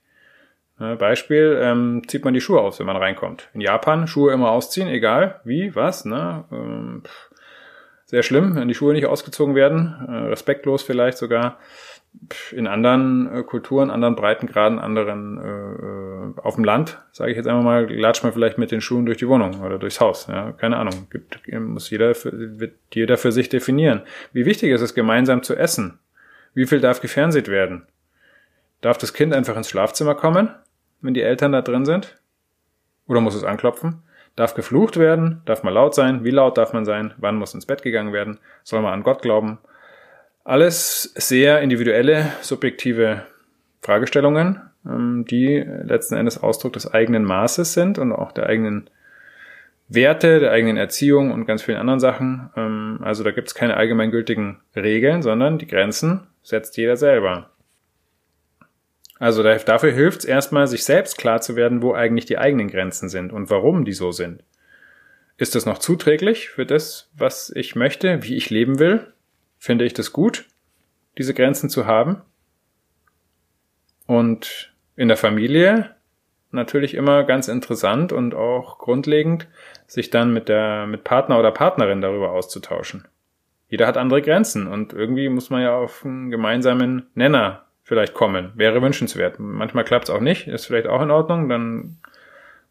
Beispiel, 0.77 1.59
ähm, 1.61 2.03
zieht 2.07 2.23
man 2.23 2.35
die 2.35 2.41
Schuhe 2.41 2.61
aus, 2.61 2.79
wenn 2.79 2.85
man 2.85 2.97
reinkommt. 2.97 3.49
In 3.55 3.61
Japan 3.61 4.07
Schuhe 4.07 4.31
immer 4.31 4.51
ausziehen, 4.51 4.87
egal 4.87 5.41
wie, 5.43 5.75
was, 5.75 6.05
ne? 6.05 6.45
Ähm, 6.51 7.03
sehr 8.05 8.21
schlimm, 8.21 8.55
wenn 8.55 8.67
die 8.67 8.75
Schuhe 8.75 8.93
nicht 8.93 9.05
ausgezogen 9.07 9.55
werden, 9.55 9.95
äh, 10.07 10.27
respektlos 10.29 10.83
vielleicht 10.83 11.17
sogar 11.17 11.57
in 12.51 12.67
anderen 12.67 13.33
äh, 13.33 13.43
Kulturen, 13.43 13.89
anderen 13.89 14.15
Breitengraden, 14.15 14.79
anderen 14.79 15.37
äh, 15.37 16.39
äh, 16.39 16.41
auf 16.41 16.55
dem 16.55 16.63
Land, 16.63 17.01
sage 17.11 17.31
ich 17.31 17.37
jetzt 17.37 17.47
einmal 17.47 17.63
mal, 17.63 17.93
latscht 17.93 18.23
man 18.23 18.33
vielleicht 18.33 18.57
mit 18.57 18.71
den 18.71 18.81
Schuhen 18.81 19.05
durch 19.05 19.17
die 19.17 19.27
Wohnung 19.27 19.61
oder 19.61 19.79
durchs 19.79 19.99
Haus. 19.99 20.27
Ja, 20.27 20.51
keine 20.51 20.77
Ahnung. 20.77 21.07
Gibt, 21.09 21.41
muss 21.59 21.89
jeder 21.89 22.13
für, 22.15 22.59
wird 22.59 22.75
jeder 22.93 23.17
für 23.17 23.31
sich 23.31 23.49
definieren. 23.49 24.01
Wie 24.33 24.45
wichtig 24.45 24.71
ist 24.71 24.81
es, 24.81 24.93
gemeinsam 24.93 25.43
zu 25.43 25.55
essen? 25.55 25.99
Wie 26.53 26.65
viel 26.65 26.81
darf 26.81 27.01
gefernseht 27.01 27.47
werden? 27.47 27.87
Darf 28.81 28.97
das 28.97 29.13
Kind 29.13 29.33
einfach 29.33 29.55
ins 29.55 29.69
Schlafzimmer 29.69 30.15
kommen, 30.15 30.49
wenn 31.01 31.13
die 31.13 31.21
Eltern 31.21 31.53
da 31.53 31.61
drin 31.61 31.85
sind? 31.85 32.19
Oder 33.07 33.21
muss 33.21 33.35
es 33.35 33.43
anklopfen? 33.43 34.03
Darf 34.35 34.53
geflucht 34.53 34.97
werden? 34.97 35.41
Darf 35.45 35.63
man 35.63 35.73
laut 35.73 35.93
sein? 35.93 36.23
Wie 36.23 36.31
laut 36.31 36.57
darf 36.57 36.73
man 36.73 36.85
sein? 36.85 37.13
Wann 37.17 37.35
muss 37.35 37.53
ins 37.53 37.65
Bett 37.65 37.83
gegangen 37.83 38.13
werden? 38.13 38.39
Soll 38.63 38.81
man 38.81 38.93
an 38.93 39.03
Gott 39.03 39.21
glauben? 39.21 39.59
Alles 40.43 41.03
sehr 41.15 41.61
individuelle, 41.61 42.31
subjektive 42.41 43.25
Fragestellungen, 43.81 44.61
ähm, 44.85 45.25
die 45.29 45.57
letzten 45.57 46.15
Endes 46.15 46.41
Ausdruck 46.41 46.73
des 46.73 46.91
eigenen 46.91 47.23
Maßes 47.23 47.73
sind 47.73 47.99
und 47.99 48.11
auch 48.11 48.31
der 48.31 48.47
eigenen 48.47 48.89
Werte, 49.87 50.39
der 50.39 50.51
eigenen 50.51 50.77
Erziehung 50.77 51.31
und 51.31 51.45
ganz 51.45 51.61
vielen 51.61 51.77
anderen 51.77 51.99
Sachen. 51.99 52.49
Ähm, 52.55 52.99
also 53.03 53.23
da 53.23 53.31
gibt 53.31 53.49
es 53.49 53.55
keine 53.55 53.77
allgemeingültigen 53.77 54.59
Regeln, 54.75 55.21
sondern 55.21 55.57
die 55.57 55.67
Grenzen 55.67 56.27
setzt 56.41 56.77
jeder 56.77 56.97
selber. 56.97 57.49
Also 59.19 59.43
dafür 59.43 59.91
hilft 59.91 60.21
es 60.21 60.25
erstmal, 60.25 60.65
sich 60.65 60.83
selbst 60.83 61.19
klar 61.19 61.41
zu 61.41 61.55
werden, 61.55 61.83
wo 61.83 61.93
eigentlich 61.93 62.25
die 62.25 62.39
eigenen 62.39 62.69
Grenzen 62.69 63.07
sind 63.07 63.31
und 63.31 63.51
warum 63.51 63.85
die 63.85 63.93
so 63.93 64.11
sind. 64.11 64.43
Ist 65.37 65.53
das 65.53 65.67
noch 65.67 65.77
zuträglich 65.77 66.49
für 66.49 66.65
das, 66.65 67.11
was 67.15 67.51
ich 67.55 67.75
möchte, 67.75 68.23
wie 68.23 68.35
ich 68.35 68.49
leben 68.49 68.79
will? 68.79 69.13
Finde 69.61 69.85
ich 69.85 69.93
das 69.93 70.11
gut, 70.11 70.45
diese 71.19 71.35
Grenzen 71.35 71.69
zu 71.69 71.85
haben. 71.85 72.23
Und 74.07 74.73
in 74.95 75.07
der 75.07 75.17
Familie 75.17 75.95
natürlich 76.49 76.95
immer 76.95 77.23
ganz 77.23 77.47
interessant 77.47 78.11
und 78.11 78.33
auch 78.33 78.79
grundlegend, 78.79 79.47
sich 79.85 80.09
dann 80.09 80.33
mit 80.33 80.49
der, 80.49 80.87
mit 80.87 81.03
Partner 81.03 81.37
oder 81.37 81.51
Partnerin 81.51 82.01
darüber 82.01 82.31
auszutauschen. 82.31 83.07
Jeder 83.69 83.85
hat 83.85 83.97
andere 83.97 84.23
Grenzen 84.23 84.65
und 84.65 84.93
irgendwie 84.93 85.29
muss 85.29 85.51
man 85.51 85.61
ja 85.61 85.75
auf 85.75 86.03
einen 86.03 86.31
gemeinsamen 86.31 87.07
Nenner 87.13 87.67
vielleicht 87.83 88.15
kommen. 88.15 88.51
Wäre 88.55 88.81
wünschenswert. 88.81 89.35
Manchmal 89.37 89.83
klappt 89.83 90.05
es 90.05 90.09
auch 90.09 90.21
nicht, 90.21 90.47
ist 90.47 90.65
vielleicht 90.65 90.87
auch 90.87 91.03
in 91.03 91.11
Ordnung, 91.11 91.49
dann 91.49 91.97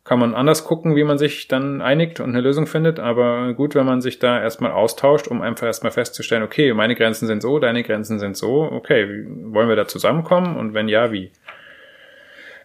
kann 0.04 0.19
man 0.19 0.35
anders 0.35 0.64
gucken, 0.64 0.97
wie 0.97 1.04
man 1.04 1.19
sich 1.19 1.47
dann 1.49 1.83
einigt 1.83 2.21
und 2.21 2.30
eine 2.30 2.40
Lösung 2.40 2.66
findet. 2.66 2.99
Aber 2.99 3.52
gut, 3.54 3.75
wenn 3.75 3.87
man 3.87 4.00
sich 4.00 4.19
da 4.19 4.40
erstmal 4.40 4.73
austauscht, 4.73 5.28
um 5.28 5.42
einfach 5.42 5.66
erstmal 5.66 5.92
festzustellen, 5.92 6.42
okay, 6.42 6.73
meine 6.73 6.95
Grenzen 6.95 7.26
sind 7.26 7.42
so, 7.42 7.59
deine 7.59 7.83
Grenzen 7.83 8.19
sind 8.19 8.37
so, 8.37 8.62
okay, 8.62 9.26
wollen 9.45 9.69
wir 9.69 9.76
da 9.76 9.87
zusammenkommen 9.87 10.57
und 10.57 10.75
wenn 10.75 10.88
ja, 10.88 11.12
wie? 11.12 11.30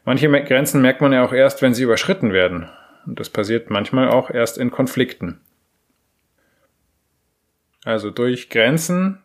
Manche 0.05 0.29
Grenzen 0.29 0.81
merkt 0.81 1.01
man 1.01 1.13
ja 1.13 1.25
auch 1.25 1.33
erst, 1.33 1.61
wenn 1.61 1.73
sie 1.73 1.83
überschritten 1.83 2.31
werden. 2.31 2.69
Und 3.05 3.19
das 3.19 3.29
passiert 3.29 3.69
manchmal 3.69 4.09
auch 4.09 4.29
erst 4.29 4.57
in 4.57 4.71
Konflikten. 4.71 5.41
Also 7.83 8.09
durch 8.09 8.49
Grenzen 8.49 9.21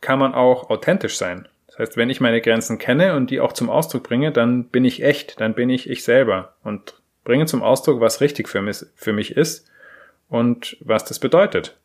kann 0.00 0.18
man 0.18 0.34
auch 0.34 0.70
authentisch 0.70 1.16
sein. 1.16 1.48
Das 1.78 1.90
heißt, 1.90 1.96
wenn 1.96 2.10
ich 2.10 2.20
meine 2.20 2.40
Grenzen 2.40 2.78
kenne 2.78 3.14
und 3.14 3.30
die 3.30 3.38
auch 3.38 3.52
zum 3.52 3.70
Ausdruck 3.70 4.02
bringe, 4.02 4.32
dann 4.32 4.64
bin 4.64 4.84
ich 4.84 5.04
echt, 5.04 5.40
dann 5.40 5.54
bin 5.54 5.70
ich 5.70 5.88
ich 5.88 6.02
selber 6.02 6.56
und 6.64 7.00
bringe 7.22 7.46
zum 7.46 7.62
Ausdruck, 7.62 8.00
was 8.00 8.20
richtig 8.20 8.48
für 8.48 8.60
mich, 8.60 8.84
für 8.96 9.12
mich 9.12 9.36
ist 9.36 9.70
und 10.28 10.76
was 10.80 11.04
das 11.04 11.20
bedeutet. 11.20 11.78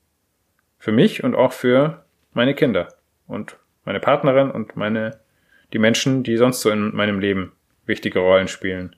Für 0.79 0.91
mich 0.91 1.23
und 1.23 1.35
auch 1.35 1.53
für 1.53 2.03
meine 2.33 2.55
Kinder 2.55 2.87
und 3.27 3.55
meine 3.85 3.99
Partnerin 3.99 4.49
und 4.49 4.75
meine, 4.75 5.19
die 5.73 5.79
Menschen, 5.79 6.23
die 6.23 6.37
sonst 6.37 6.61
so 6.61 6.71
in 6.71 6.95
meinem 6.95 7.19
Leben 7.19 7.51
wichtige 7.85 8.17
Rollen 8.17 8.47
spielen. 8.47 8.95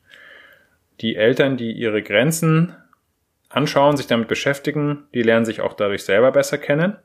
Die 1.01 1.17
Eltern, 1.17 1.57
die 1.57 1.73
ihre 1.73 2.03
Grenzen 2.03 2.73
anschauen, 3.49 3.97
sich 3.97 4.07
damit 4.07 4.29
beschäftigen, 4.29 5.03
die 5.13 5.23
lernen 5.23 5.45
sich 5.45 5.59
auch 5.59 5.73
dadurch 5.73 6.05
selber 6.05 6.31
besser 6.31 6.57
kennen 6.57 6.95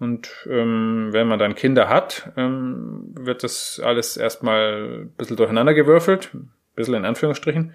und 0.00 0.46
ähm, 0.48 1.08
wenn 1.10 1.26
man 1.26 1.38
dann 1.38 1.54
Kinder 1.54 1.88
hat, 1.88 2.30
ähm, 2.36 3.04
wird 3.14 3.42
das 3.42 3.80
alles 3.84 4.16
erstmal 4.16 5.02
ein 5.02 5.10
bisschen 5.16 5.36
durcheinander 5.36 5.74
gewürfelt, 5.74 6.30
ein 6.34 6.50
bisschen 6.76 6.94
in 6.94 7.04
Anführungsstrichen. 7.04 7.74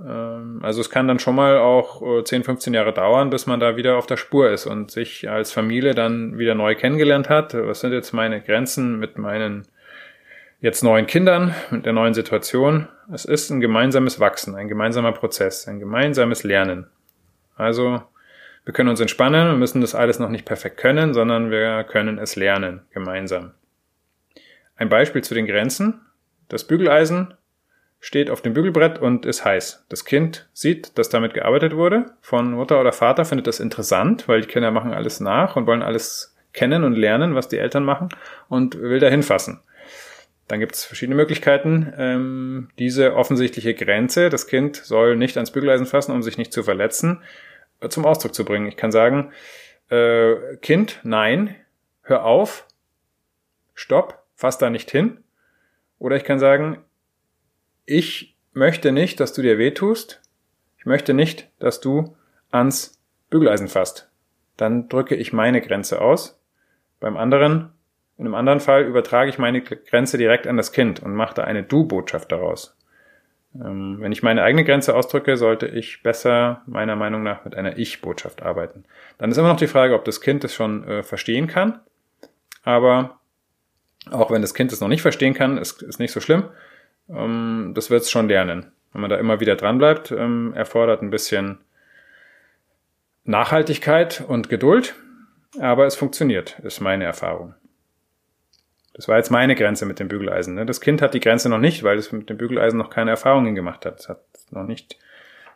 Ähm, 0.00 0.60
also 0.62 0.80
es 0.80 0.88
kann 0.88 1.08
dann 1.08 1.18
schon 1.18 1.34
mal 1.34 1.58
auch 1.58 2.22
10, 2.22 2.40
äh, 2.40 2.44
15 2.44 2.74
Jahre 2.74 2.92
dauern, 2.94 3.30
bis 3.30 3.46
man 3.46 3.60
da 3.60 3.76
wieder 3.76 3.96
auf 3.96 4.06
der 4.06 4.16
Spur 4.16 4.50
ist 4.50 4.66
und 4.66 4.90
sich 4.90 5.28
als 5.28 5.52
Familie 5.52 5.94
dann 5.94 6.38
wieder 6.38 6.54
neu 6.54 6.74
kennengelernt 6.74 7.28
hat. 7.28 7.54
Was 7.54 7.80
sind 7.80 7.92
jetzt 7.92 8.12
meine 8.12 8.40
Grenzen 8.40 8.98
mit 8.98 9.18
meinen 9.18 9.66
jetzt 10.60 10.82
neuen 10.82 11.06
Kindern, 11.06 11.54
mit 11.70 11.84
der 11.84 11.92
neuen 11.92 12.14
Situation? 12.14 12.88
Es 13.12 13.26
ist 13.26 13.50
ein 13.50 13.60
gemeinsames 13.60 14.20
Wachsen, 14.20 14.54
ein 14.54 14.68
gemeinsamer 14.68 15.12
Prozess, 15.12 15.68
ein 15.68 15.80
gemeinsames 15.80 16.44
Lernen. 16.44 16.86
Also 17.56 18.02
wir 18.64 18.72
können 18.72 18.88
uns 18.88 19.00
entspannen, 19.00 19.48
wir 19.48 19.56
müssen 19.56 19.80
das 19.80 19.94
alles 19.94 20.18
noch 20.18 20.28
nicht 20.28 20.44
perfekt 20.44 20.76
können, 20.76 21.14
sondern 21.14 21.50
wir 21.50 21.84
können 21.84 22.18
es 22.18 22.36
lernen, 22.36 22.82
gemeinsam. 22.90 23.52
Ein 24.76 24.88
Beispiel 24.88 25.22
zu 25.22 25.34
den 25.34 25.46
Grenzen. 25.46 26.00
Das 26.48 26.66
Bügeleisen 26.66 27.34
steht 27.98 28.30
auf 28.30 28.42
dem 28.42 28.52
Bügelbrett 28.52 28.98
und 28.98 29.26
ist 29.26 29.44
heiß. 29.44 29.86
Das 29.88 30.04
Kind 30.04 30.48
sieht, 30.52 30.98
dass 30.98 31.08
damit 31.08 31.34
gearbeitet 31.34 31.74
wurde. 31.74 32.06
Von 32.20 32.52
Mutter 32.52 32.80
oder 32.80 32.92
Vater 32.92 33.24
findet 33.24 33.46
das 33.46 33.60
interessant, 33.60 34.28
weil 34.28 34.40
die 34.40 34.48
Kinder 34.48 34.70
machen 34.70 34.92
alles 34.92 35.20
nach 35.20 35.56
und 35.56 35.66
wollen 35.66 35.82
alles 35.82 36.36
kennen 36.52 36.84
und 36.84 36.94
lernen, 36.94 37.34
was 37.34 37.48
die 37.48 37.58
Eltern 37.58 37.84
machen 37.84 38.08
und 38.48 38.80
will 38.80 38.98
da 38.98 39.08
hinfassen. 39.08 39.60
Dann 40.48 40.60
gibt 40.60 40.74
es 40.74 40.84
verschiedene 40.84 41.16
Möglichkeiten. 41.16 41.92
Ähm, 41.96 42.68
diese 42.78 43.14
offensichtliche 43.14 43.74
Grenze, 43.74 44.28
das 44.28 44.46
Kind 44.46 44.76
soll 44.76 45.16
nicht 45.16 45.36
ans 45.36 45.52
Bügeleisen 45.52 45.86
fassen, 45.86 46.12
um 46.12 46.22
sich 46.22 46.36
nicht 46.36 46.52
zu 46.52 46.62
verletzen, 46.62 47.22
zum 47.88 48.04
Ausdruck 48.04 48.34
zu 48.34 48.44
bringen. 48.44 48.66
Ich 48.66 48.76
kann 48.76 48.92
sagen, 48.92 49.32
äh, 49.88 50.56
Kind, 50.58 51.00
nein, 51.02 51.54
hör 52.02 52.24
auf, 52.24 52.66
stopp, 53.74 54.22
fass 54.34 54.58
da 54.58 54.70
nicht 54.70 54.90
hin. 54.90 55.22
Oder 55.98 56.16
ich 56.16 56.24
kann 56.24 56.38
sagen, 56.38 56.78
ich 57.84 58.36
möchte 58.52 58.92
nicht, 58.92 59.20
dass 59.20 59.32
du 59.32 59.42
dir 59.42 59.58
wehtust. 59.58 60.20
Ich 60.78 60.86
möchte 60.86 61.14
nicht, 61.14 61.50
dass 61.58 61.80
du 61.80 62.16
ans 62.50 63.00
Bügeleisen 63.30 63.68
fasst. 63.68 64.10
Dann 64.56 64.88
drücke 64.88 65.14
ich 65.14 65.32
meine 65.32 65.60
Grenze 65.60 66.00
aus. 66.00 66.40
Beim 67.00 67.16
anderen, 67.16 67.72
in 68.18 68.26
einem 68.26 68.34
anderen 68.34 68.60
Fall 68.60 68.84
übertrage 68.84 69.30
ich 69.30 69.38
meine 69.38 69.62
Grenze 69.62 70.18
direkt 70.18 70.46
an 70.46 70.56
das 70.56 70.72
Kind 70.72 71.02
und 71.02 71.14
mache 71.14 71.34
da 71.34 71.44
eine 71.44 71.62
Du-Botschaft 71.62 72.30
daraus. 72.30 72.76
Ähm, 73.54 73.98
wenn 74.00 74.12
ich 74.12 74.22
meine 74.22 74.42
eigene 74.42 74.64
Grenze 74.64 74.94
ausdrücke, 74.94 75.36
sollte 75.36 75.66
ich 75.66 76.02
besser 76.02 76.62
meiner 76.66 76.96
Meinung 76.96 77.22
nach 77.22 77.44
mit 77.44 77.54
einer 77.54 77.78
Ich-Botschaft 77.78 78.42
arbeiten. 78.42 78.84
Dann 79.18 79.30
ist 79.30 79.36
immer 79.36 79.48
noch 79.48 79.56
die 79.56 79.66
Frage, 79.66 79.94
ob 79.94 80.04
das 80.04 80.20
Kind 80.20 80.44
es 80.44 80.54
schon 80.54 80.84
äh, 80.88 81.02
verstehen 81.02 81.46
kann. 81.46 81.80
Aber 82.62 83.18
auch 84.10 84.30
wenn 84.30 84.42
das 84.42 84.54
Kind 84.54 84.72
es 84.72 84.80
noch 84.80 84.88
nicht 84.88 85.02
verstehen 85.02 85.34
kann, 85.34 85.58
ist, 85.58 85.82
ist 85.82 85.98
nicht 85.98 86.12
so 86.12 86.20
schlimm. 86.20 86.44
Ähm, 87.08 87.72
das 87.74 87.90
wird 87.90 88.02
es 88.02 88.10
schon 88.10 88.28
lernen. 88.28 88.72
Wenn 88.92 89.02
man 89.02 89.10
da 89.10 89.16
immer 89.16 89.40
wieder 89.40 89.56
dran 89.56 89.78
bleibt, 89.78 90.10
ähm, 90.10 90.52
erfordert 90.54 91.02
ein 91.02 91.10
bisschen 91.10 91.58
Nachhaltigkeit 93.24 94.24
und 94.26 94.48
Geduld, 94.48 94.94
aber 95.60 95.86
es 95.86 95.94
funktioniert, 95.94 96.58
ist 96.60 96.80
meine 96.80 97.04
Erfahrung. 97.04 97.54
Das 98.94 99.08
war 99.08 99.16
jetzt 99.16 99.30
meine 99.30 99.54
Grenze 99.54 99.86
mit 99.86 99.98
dem 99.98 100.08
Bügeleisen. 100.08 100.54
Ne? 100.54 100.66
Das 100.66 100.80
Kind 100.80 101.00
hat 101.00 101.14
die 101.14 101.20
Grenze 101.20 101.48
noch 101.48 101.58
nicht, 101.58 101.82
weil 101.82 101.98
es 101.98 102.12
mit 102.12 102.28
dem 102.28 102.36
Bügeleisen 102.36 102.78
noch 102.78 102.90
keine 102.90 103.10
Erfahrungen 103.10 103.54
gemacht 103.54 103.86
hat. 103.86 104.00
Es 104.00 104.08
hat 104.08 104.22
noch 104.50 104.66
nicht 104.66 104.98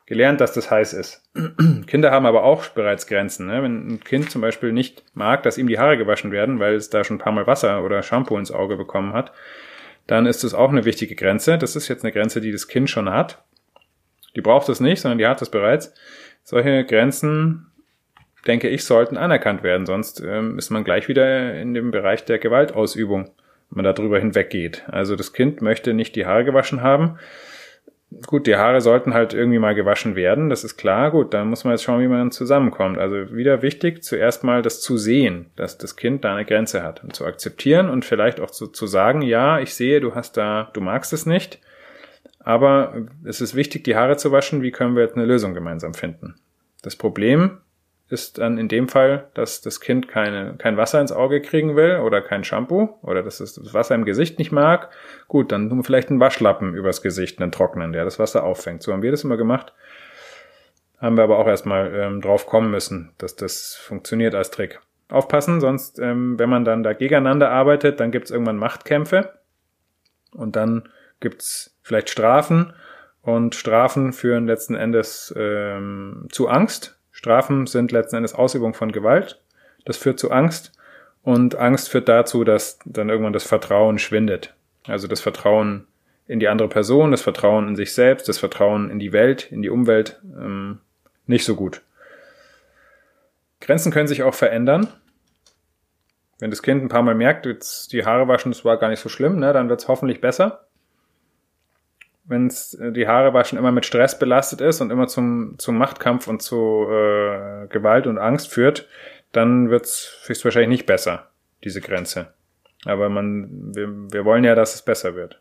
gelernt, 0.07 0.41
dass 0.41 0.53
das 0.53 0.71
heiß 0.71 0.95
ist. 0.95 1.23
Kinder 1.87 2.13
haben 2.13 2.27
aber 2.27 2.45
auch 2.45 2.67
bereits 2.69 3.07
Grenzen. 3.07 3.47
Ne? 3.47 3.63
Wenn 3.63 3.89
ein 3.89 4.01
Kind 4.01 4.31
zum 4.31 4.41
Beispiel 4.41 4.73
nicht 4.73 5.05
mag, 5.15 5.43
dass 5.43 5.59
ihm 5.59 5.69
die 5.69 5.79
Haare 5.79 5.99
gewaschen 5.99 6.31
werden, 6.33 6.61
weil 6.61 6.75
es 6.75 6.89
da 6.89 7.05
schon 7.05 7.17
ein 7.17 7.21
paar 7.21 7.33
Mal 7.33 7.47
Wasser 7.47 7.85
oder 7.85 8.03
Shampoo 8.03 8.39
ins 8.39 8.53
Auge 8.53 8.77
bekommen 8.77 9.13
hat, 9.13 9.33
dann 10.07 10.27
ist 10.27 10.45
es 10.45 10.55
auch 10.55 10.71
eine 10.71 10.85
wichtige 10.85 11.17
Grenze. 11.17 11.59
Das 11.59 11.77
ist 11.77 11.89
jetzt 11.89 12.05
eine 12.05 12.13
Grenze, 12.13 12.41
die 12.41 12.53
das 12.53 12.69
Kind 12.69 12.89
schon 12.89 13.11
hat. 13.11 13.43
Die 14.37 14.41
braucht 14.41 14.69
es 14.69 14.81
nicht, 14.81 15.01
sondern 15.01 15.19
die 15.19 15.27
hat 15.27 15.43
es 15.43 15.51
bereits. 15.51 15.93
Solche 16.45 16.85
Grenzen, 16.85 17.67
denke 18.47 18.69
ich, 18.69 18.85
sollten 18.85 19.17
anerkannt 19.17 19.63
werden. 19.63 19.87
Sonst 19.87 20.21
ähm, 20.21 20.59
ist 20.59 20.71
man 20.71 20.85
gleich 20.85 21.09
wieder 21.09 21.55
in 21.55 21.75
dem 21.75 21.91
Bereich 21.91 22.25
der 22.25 22.39
Gewaltausübung, 22.39 23.31
wenn 23.71 23.85
man 23.85 23.95
darüber 23.95 24.19
hinweggeht. 24.19 24.85
Also 24.89 25.17
das 25.17 25.33
Kind 25.33 25.63
möchte 25.63 25.95
nicht 25.95 26.17
die 26.17 26.27
Haare 26.27 26.45
gewaschen 26.45 26.83
haben 26.83 27.19
gut, 28.27 28.47
die 28.47 28.57
Haare 28.57 28.81
sollten 28.81 29.15
halt 29.15 29.35
irgendwie 29.35 29.59
mal 29.59 29.75
gewaschen 29.75 30.17
werden, 30.17 30.49
das 30.49 30.65
ist 30.65 30.77
klar. 30.77 31.11
Gut, 31.11 31.35
dann 31.35 31.49
muss 31.49 31.65
man 31.65 31.73
jetzt 31.73 31.83
schauen, 31.83 32.01
wie 32.01 32.09
man 32.09 32.31
zusammenkommt. 32.31 32.99
Also 32.99 33.35
wieder 33.35 33.63
wichtig, 33.63 34.03
zuerst 34.03 34.45
mal 34.45 34.63
das 34.63 34.81
zu 34.81 34.97
sehen, 34.97 35.51
dass 35.57 35.79
das 35.79 35.97
Kind 35.97 36.25
da 36.25 36.35
eine 36.35 36.45
Grenze 36.45 36.83
hat 36.83 37.03
und 37.03 37.15
zu 37.15 37.27
akzeptieren 37.27 37.89
und 37.89 38.05
vielleicht 38.05 38.41
auch 38.41 38.51
zu, 38.51 38.69
zu 38.69 38.87
sagen, 38.87 39.23
ja, 39.23 39.59
ich 39.59 39.75
sehe, 39.75 40.01
du 40.01 40.15
hast 40.15 40.37
da, 40.37 40.71
du 40.73 40.81
magst 40.81 41.13
es 41.13 41.27
nicht, 41.27 41.61
aber 42.41 43.07
es 43.25 43.41
ist 43.41 43.55
wichtig, 43.55 43.85
die 43.85 43.97
Haare 43.97 44.17
zu 44.17 44.31
waschen. 44.31 44.63
Wie 44.63 44.71
können 44.71 44.95
wir 44.95 45.03
jetzt 45.03 45.17
eine 45.17 45.27
Lösung 45.27 45.55
gemeinsam 45.55 45.95
finden? 45.95 46.37
Das 46.83 46.95
Problem 46.97 47.59
ist 48.09 48.39
dann 48.39 48.57
in 48.57 48.69
dem 48.69 48.89
Fall, 48.89 49.29
dass 49.35 49.61
das 49.61 49.81
Kind 49.81 50.07
keine, 50.07 50.55
kein 50.59 50.77
Wasser 50.77 51.01
ins 51.01 51.11
Auge 51.11 51.43
kriegen 51.43 51.75
will 51.75 51.99
oder 51.99 52.21
kein 52.21 52.45
Shampoo 52.45 52.99
oder 53.03 53.23
dass 53.23 53.41
es 53.41 53.55
das 53.55 53.75
Wasser 53.75 53.97
im 53.97 54.05
Gesicht 54.05 54.39
nicht 54.39 54.53
mag. 54.53 54.91
Gut, 55.27 55.51
dann 55.51 55.69
tun 55.69 55.79
wir 55.79 55.85
vielleicht 55.85 56.11
einen 56.11 56.21
Waschlappen 56.21 56.75
übers 56.75 57.03
Gesicht, 57.03 57.41
einen 57.41 57.51
trocknen, 57.51 57.93
der 57.93 58.05
das 58.05 58.19
Wasser 58.19 58.45
auffängt. 58.45 58.83
So 58.83 58.93
haben 58.93 59.03
wir 59.03 59.11
das 59.11 59.25
immer 59.25 59.37
gemacht. 59.37 59.73
Haben 60.99 61.17
wir 61.17 61.25
aber 61.25 61.39
auch 61.39 61.49
erstmal 61.49 61.93
ähm, 61.95 62.21
drauf 62.21 62.47
kommen 62.47 62.71
müssen, 62.71 63.13
dass 63.19 63.35
das 63.35 63.75
funktioniert 63.75 64.35
als 64.35 64.51
Trick. 64.51 64.81
Aufpassen, 65.09 65.61
sonst, 65.61 65.99
ähm, 65.99 66.39
wenn 66.39 66.49
man 66.49 66.65
dann 66.65 66.83
da 66.83 66.93
gegeneinander 66.93 67.51
arbeitet, 67.51 68.01
dann 68.01 68.13
gibt's 68.13 68.31
irgendwann 68.31 68.57
Machtkämpfe 68.57 69.35
und 70.33 70.57
dann 70.57 70.89
gibt's 71.21 71.77
vielleicht 71.83 72.11
Strafen 72.11 72.73
und 73.23 73.55
Strafen 73.55 74.13
führen 74.13 74.47
letzten 74.47 74.75
Endes 74.75 75.35
ähm, 75.37 76.29
zu 76.31 76.49
Angst 76.49 76.96
Strafen 77.17 77.67
sind 77.67 77.93
letzten 77.93 78.17
Endes 78.17 78.35
Ausübung 78.35 78.75
von 78.75 78.93
Gewalt. 78.93 79.41
Das 79.87 79.97
führt 79.97 80.19
zu 80.19 80.31
Angst. 80.31 80.73
Und 81.23 81.55
Angst 81.55 81.89
führt 81.89 82.11
dazu, 82.11 82.45
dass 82.45 82.79
dann 82.85 83.09
irgendwann 83.09 83.33
das 83.33 83.45
Vertrauen 83.45 83.99
schwindet. 83.99 84.53
Also 84.87 85.09
das 85.09 85.23
Vertrauen 85.23 85.87
in 86.27 86.41
die 86.41 86.49
andere 86.49 86.69
Person, 86.69 87.13
das 87.13 87.23
Vertrauen 87.23 87.69
in 87.69 87.75
sich 87.75 87.95
selbst, 87.95 88.29
das 88.29 88.37
Vertrauen 88.37 88.91
in 88.91 88.99
die 88.99 89.15
Welt, 89.15 89.51
in 89.51 89.63
die 89.63 89.71
Umwelt, 89.71 90.21
ähm, 90.25 90.81
nicht 91.25 91.47
so 91.47 91.57
gut. 91.57 91.81
Grenzen 93.63 93.93
können 93.93 94.09
sich 94.09 94.23
auch 94.23 94.35
verändern. 94.35 94.93
Wenn 96.39 96.51
das 96.51 96.63
Kind 96.63 96.85
ein 96.85 96.91
paar 96.91 97.03
Mal 97.03 97.15
merkt, 97.15 97.47
jetzt 97.47 97.95
die 97.95 98.05
Haare 98.05 98.29
waschen, 98.29 98.53
das 98.53 98.63
war 98.63 98.77
gar 98.77 98.91
nicht 98.91 99.01
so 99.01 99.09
schlimm, 99.09 99.39
ne, 99.39 99.55
dann 99.55 99.71
wird 99.71 99.81
es 99.81 99.89
hoffentlich 99.89 100.21
besser 100.21 100.66
wenn 102.27 102.49
äh, 102.49 102.93
die 102.93 103.07
Haare 103.07 103.35
waschen 103.35 103.59
immer 103.59 103.73
mit 103.73 103.87
Stress 103.87 104.19
belastet 104.19 104.61
ist 104.61 104.81
und 104.81 104.91
immer 104.91 105.07
zum, 105.07 105.55
zum 105.59 105.79
Machtkampf 105.79 106.27
und 106.29 106.43
zu 106.43 106.87
äh, 106.91 107.67
Gewalt 107.69 108.07
und 108.07 108.19
Angst 108.19 108.53
führt, 108.53 108.89
dann 109.33 109.71
wird 109.71 109.85
es 109.85 110.23
höchstwahrscheinlich 110.27 110.69
nicht 110.71 110.87
besser, 110.87 111.29
diese 111.65 111.81
Grenze. 111.81 112.33
Aber 112.85 113.09
man, 113.09 113.75
wir, 113.75 113.89
wir 114.13 114.25
wollen 114.25 114.45
ja, 114.45 114.55
dass 114.55 114.75
es 114.75 114.83
besser 114.83 115.15
wird. 115.15 115.41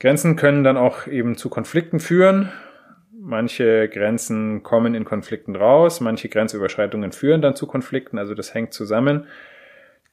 Grenzen 0.00 0.36
können 0.36 0.62
dann 0.62 0.76
auch 0.76 1.06
eben 1.06 1.36
zu 1.36 1.48
Konflikten 1.48 1.98
führen. 1.98 2.52
Manche 3.20 3.88
Grenzen 3.88 4.62
kommen 4.62 4.94
in 4.94 5.04
Konflikten 5.04 5.56
raus, 5.56 6.00
manche 6.00 6.28
Grenzüberschreitungen 6.28 7.10
führen 7.10 7.42
dann 7.42 7.56
zu 7.56 7.66
Konflikten, 7.66 8.16
also 8.16 8.34
das 8.34 8.54
hängt 8.54 8.72
zusammen. 8.72 9.26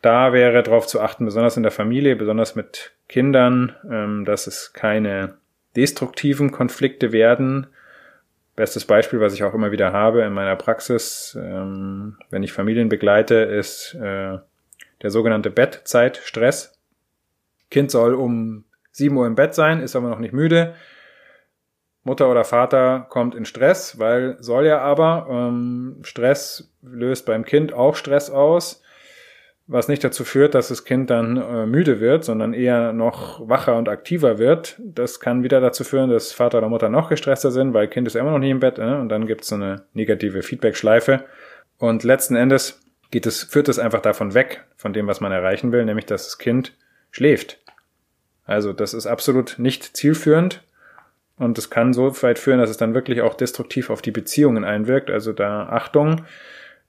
Da 0.05 0.33
wäre 0.33 0.61
darauf 0.61 0.85
zu 0.85 1.01
achten, 1.01 1.25
besonders 1.25 1.57
in 1.57 1.63
der 1.63 1.71
Familie, 1.71 2.15
besonders 2.15 2.55
mit 2.55 2.91
Kindern, 3.09 3.75
ähm, 3.89 4.23
dass 4.23 4.45
es 4.45 4.71
keine 4.71 5.39
destruktiven 5.75 6.51
Konflikte 6.51 7.11
werden. 7.11 7.65
Bestes 8.55 8.85
Beispiel, 8.85 9.19
was 9.19 9.33
ich 9.33 9.43
auch 9.43 9.55
immer 9.55 9.71
wieder 9.71 9.93
habe 9.93 10.21
in 10.21 10.31
meiner 10.31 10.57
Praxis, 10.57 11.35
ähm, 11.41 12.19
wenn 12.29 12.43
ich 12.43 12.53
Familien 12.53 12.87
begleite, 12.87 13.33
ist 13.33 13.95
äh, 13.95 14.37
der 15.01 15.09
sogenannte 15.09 15.49
Bettzeitstress. 15.49 16.79
Kind 17.71 17.89
soll 17.89 18.13
um 18.13 18.65
7 18.91 19.17
Uhr 19.17 19.25
im 19.25 19.33
Bett 19.33 19.55
sein, 19.55 19.79
ist 19.79 19.95
aber 19.95 20.09
noch 20.09 20.19
nicht 20.19 20.33
müde. 20.33 20.75
Mutter 22.03 22.29
oder 22.29 22.43
Vater 22.43 23.07
kommt 23.09 23.33
in 23.33 23.45
Stress, 23.45 23.97
weil 23.97 24.37
soll 24.39 24.67
ja 24.67 24.81
aber. 24.81 25.25
Ähm, 25.31 26.01
Stress 26.03 26.71
löst 26.83 27.25
beim 27.25 27.43
Kind 27.43 27.73
auch 27.73 27.95
Stress 27.95 28.29
aus 28.29 28.83
was 29.67 29.87
nicht 29.87 30.03
dazu 30.03 30.23
führt, 30.23 30.53
dass 30.53 30.67
das 30.67 30.85
Kind 30.85 31.09
dann 31.09 31.37
äh, 31.37 31.65
müde 31.65 31.99
wird, 31.99 32.23
sondern 32.23 32.53
eher 32.53 32.93
noch 32.93 33.47
wacher 33.47 33.75
und 33.77 33.89
aktiver 33.89 34.37
wird. 34.37 34.79
Das 34.79 35.19
kann 35.19 35.43
wieder 35.43 35.59
dazu 35.59 35.83
führen, 35.83 36.11
dass 36.11 36.31
Vater 36.33 36.59
oder 36.59 36.69
Mutter 36.69 36.89
noch 36.89 37.09
gestresster 37.09 37.49
sind, 37.49 37.73
weil 37.73 37.87
Kind 37.87 38.05
ist 38.05 38.15
immer 38.15 38.31
noch 38.31 38.39
nicht 38.39 38.51
im 38.51 38.59
Bett 38.59 38.77
äh, 38.77 38.95
und 38.95 39.09
dann 39.09 39.25
gibt 39.25 39.41
es 39.41 39.47
so 39.47 39.55
eine 39.55 39.83
negative 39.93 40.43
Feedback-Schleife. 40.43 41.23
Und 41.77 42.03
letzten 42.03 42.35
Endes 42.35 42.81
geht 43.09 43.25
es, 43.25 43.43
führt 43.43 43.67
es 43.67 43.79
einfach 43.79 44.01
davon 44.01 44.33
weg, 44.35 44.63
von 44.75 44.93
dem, 44.93 45.07
was 45.07 45.19
man 45.19 45.31
erreichen 45.31 45.71
will, 45.71 45.83
nämlich 45.83 46.05
dass 46.05 46.25
das 46.25 46.37
Kind 46.37 46.73
schläft. 47.09 47.59
Also 48.45 48.71
das 48.71 48.93
ist 48.93 49.07
absolut 49.07 49.55
nicht 49.57 49.97
zielführend 49.97 50.63
und 51.37 51.57
es 51.57 51.71
kann 51.71 51.91
so 51.91 52.21
weit 52.21 52.37
führen, 52.37 52.59
dass 52.59 52.69
es 52.69 52.77
dann 52.77 52.93
wirklich 52.93 53.21
auch 53.21 53.33
destruktiv 53.33 53.89
auf 53.89 54.03
die 54.03 54.11
Beziehungen 54.11 54.63
einwirkt. 54.63 55.09
Also 55.09 55.33
da 55.33 55.67
Achtung, 55.69 56.25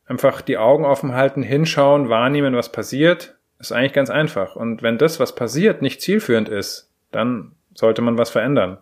einfach 0.06 0.40
die 0.40 0.58
Augen 0.58 0.84
offen 0.84 1.14
halten, 1.14 1.42
hinschauen, 1.42 2.08
wahrnehmen, 2.08 2.54
was 2.54 2.72
passiert, 2.72 3.36
ist 3.58 3.72
eigentlich 3.72 3.92
ganz 3.92 4.10
einfach. 4.10 4.56
Und 4.56 4.82
wenn 4.82 4.98
das, 4.98 5.20
was 5.20 5.34
passiert, 5.34 5.82
nicht 5.82 6.00
zielführend 6.00 6.48
ist, 6.48 6.90
dann 7.10 7.52
sollte 7.74 8.02
man 8.02 8.18
was 8.18 8.30
verändern. 8.30 8.78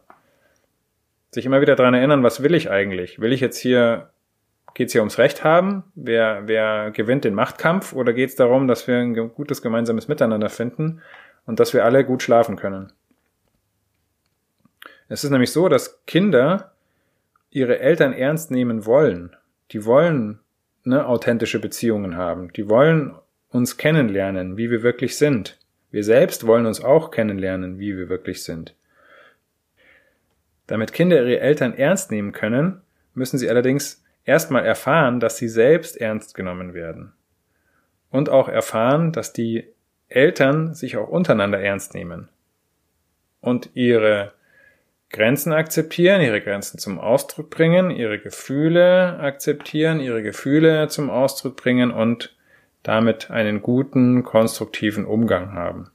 sich 1.31 1.47
immer 1.47 1.61
wieder 1.61 1.77
daran 1.77 1.95
erinnern, 1.95 2.23
was 2.23 2.43
will 2.43 2.55
ich 2.55 2.71
eigentlich? 2.71 3.21
Will 3.21 3.33
ich 3.33 3.41
jetzt 3.41 3.59
hier, 3.59 4.11
geht 4.75 4.89
es 4.89 4.93
hier 4.93 5.01
ums 5.01 5.19
Recht 5.19 5.43
haben? 5.43 5.85
Wer, 5.95 6.43
wer 6.47 6.91
gewinnt 6.93 7.25
den 7.25 7.35
Machtkampf? 7.35 7.93
Oder 7.93 8.13
geht 8.13 8.31
es 8.31 8.37
darum, 8.37 8.69
dass 8.69 8.87
wir 8.87 8.99
ein 8.99 9.15
gutes 9.15 9.63
gemeinsames 9.63 10.07
Miteinander 10.07 10.49
finden 10.49 11.03
und 11.47 11.59
dass 11.59 11.75
wir 11.75 11.85
alle 11.85 12.05
gut 12.05 12.23
schlafen 12.23 12.57
können? 12.57 12.93
Es 15.09 15.25
ist 15.25 15.31
nämlich 15.31 15.53
so, 15.53 15.69
dass 15.69 16.05
Kinder 16.07 16.73
ihre 17.51 17.79
Eltern 17.79 18.13
ernst 18.13 18.51
nehmen 18.51 18.87
wollen. 18.87 19.37
Die 19.71 19.85
wollen 19.85 20.41
ne, 20.85 21.07
authentische 21.07 21.59
Beziehungen 21.59 22.17
haben. 22.17 22.53
Die 22.53 22.69
wollen 22.69 23.15
uns 23.51 23.77
kennenlernen, 23.77 24.57
wie 24.57 24.71
wir 24.71 24.83
wirklich 24.83 25.17
sind. 25.17 25.59
Wir 25.91 26.05
selbst 26.05 26.47
wollen 26.47 26.67
uns 26.67 26.83
auch 26.83 27.11
kennenlernen, 27.11 27.79
wie 27.79 27.97
wir 27.97 28.09
wirklich 28.09 28.43
sind. 28.43 28.75
Damit 30.67 30.93
Kinder 30.93 31.19
ihre 31.19 31.41
Eltern 31.41 31.75
ernst 31.75 32.11
nehmen 32.11 32.33
können, 32.33 32.81
müssen 33.15 33.39
sie 33.39 33.49
allerdings 33.49 34.03
erstmal 34.25 34.65
erfahren, 34.65 35.21
dass 35.21 35.37
sie 35.37 35.49
selbst 35.49 36.01
ernst 36.01 36.35
genommen 36.35 36.75
werden. 36.75 37.13
Und 38.11 38.29
auch 38.29 38.49
erfahren, 38.49 39.13
dass 39.13 39.33
die 39.33 39.69
Eltern 40.09 40.75
sich 40.75 40.97
auch 40.97 41.09
untereinander 41.09 41.61
ernst 41.61 41.95
nehmen. 41.95 42.29
Und 43.41 43.71
ihre 43.75 44.33
Grenzen 45.15 45.53
akzeptieren, 45.53 46.21
ihre 46.23 46.41
Grenzen 46.41 46.79
zum 46.79 46.99
Ausdruck 46.99 47.49
bringen, 47.49 47.93
ihre 47.93 48.19
Gefühle 48.19 49.17
akzeptieren, 49.21 50.01
ihre 50.01 50.25
Gefühle 50.25 50.89
zum 50.89 51.09
Ausdruck 51.09 51.55
bringen 51.57 51.93
und 51.93 52.37
damit 52.83 53.31
einen 53.31 53.63
guten, 53.63 54.25
konstruktiven 54.25 55.05
Umgang 55.05 55.53
haben. 55.53 55.93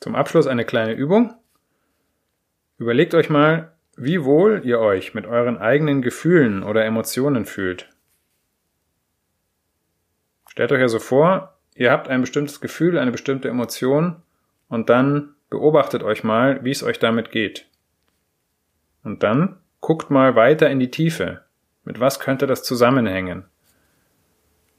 Zum 0.00 0.16
Abschluss 0.16 0.48
eine 0.48 0.64
kleine 0.64 0.94
Übung. 0.94 1.32
Überlegt 2.76 3.14
euch 3.14 3.30
mal, 3.30 3.72
wie 3.96 4.24
wohl 4.24 4.62
ihr 4.64 4.80
euch 4.80 5.14
mit 5.14 5.26
euren 5.26 5.58
eigenen 5.58 6.02
Gefühlen 6.02 6.64
oder 6.64 6.84
Emotionen 6.84 7.44
fühlt. 7.44 7.88
Stellt 10.48 10.72
euch 10.72 10.82
also 10.82 10.98
vor, 10.98 11.56
ihr 11.76 11.92
habt 11.92 12.08
ein 12.08 12.22
bestimmtes 12.22 12.60
Gefühl, 12.60 12.98
eine 12.98 13.12
bestimmte 13.12 13.48
Emotion 13.48 14.24
und 14.66 14.90
dann 14.90 15.35
beobachtet 15.50 16.02
euch 16.02 16.24
mal, 16.24 16.64
wie 16.64 16.70
es 16.70 16.82
euch 16.82 16.98
damit 16.98 17.30
geht. 17.30 17.66
Und 19.02 19.22
dann 19.22 19.58
guckt 19.80 20.10
mal 20.10 20.34
weiter 20.34 20.70
in 20.70 20.80
die 20.80 20.90
Tiefe. 20.90 21.42
Mit 21.84 22.00
was 22.00 22.18
könnte 22.18 22.46
das 22.46 22.62
zusammenhängen? 22.64 23.44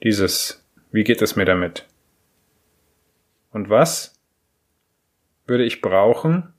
Dieses, 0.03 0.65
wie 0.91 1.03
geht 1.03 1.21
es 1.21 1.35
mir 1.35 1.45
damit? 1.45 1.85
Und 3.51 3.69
was 3.69 4.19
würde 5.45 5.63
ich 5.63 5.81
brauchen, 5.81 6.53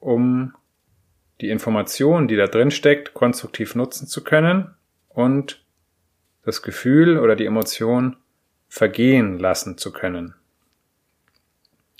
um 0.00 0.54
die 1.40 1.50
Information, 1.50 2.28
die 2.28 2.36
da 2.36 2.46
drin 2.46 2.70
steckt, 2.70 3.14
konstruktiv 3.14 3.74
nutzen 3.74 4.06
zu 4.06 4.24
können 4.24 4.74
und 5.08 5.64
das 6.44 6.62
Gefühl 6.62 7.18
oder 7.18 7.36
die 7.36 7.46
Emotion 7.46 8.16
vergehen 8.68 9.38
lassen 9.38 9.78
zu 9.78 9.92
können. 9.92 10.34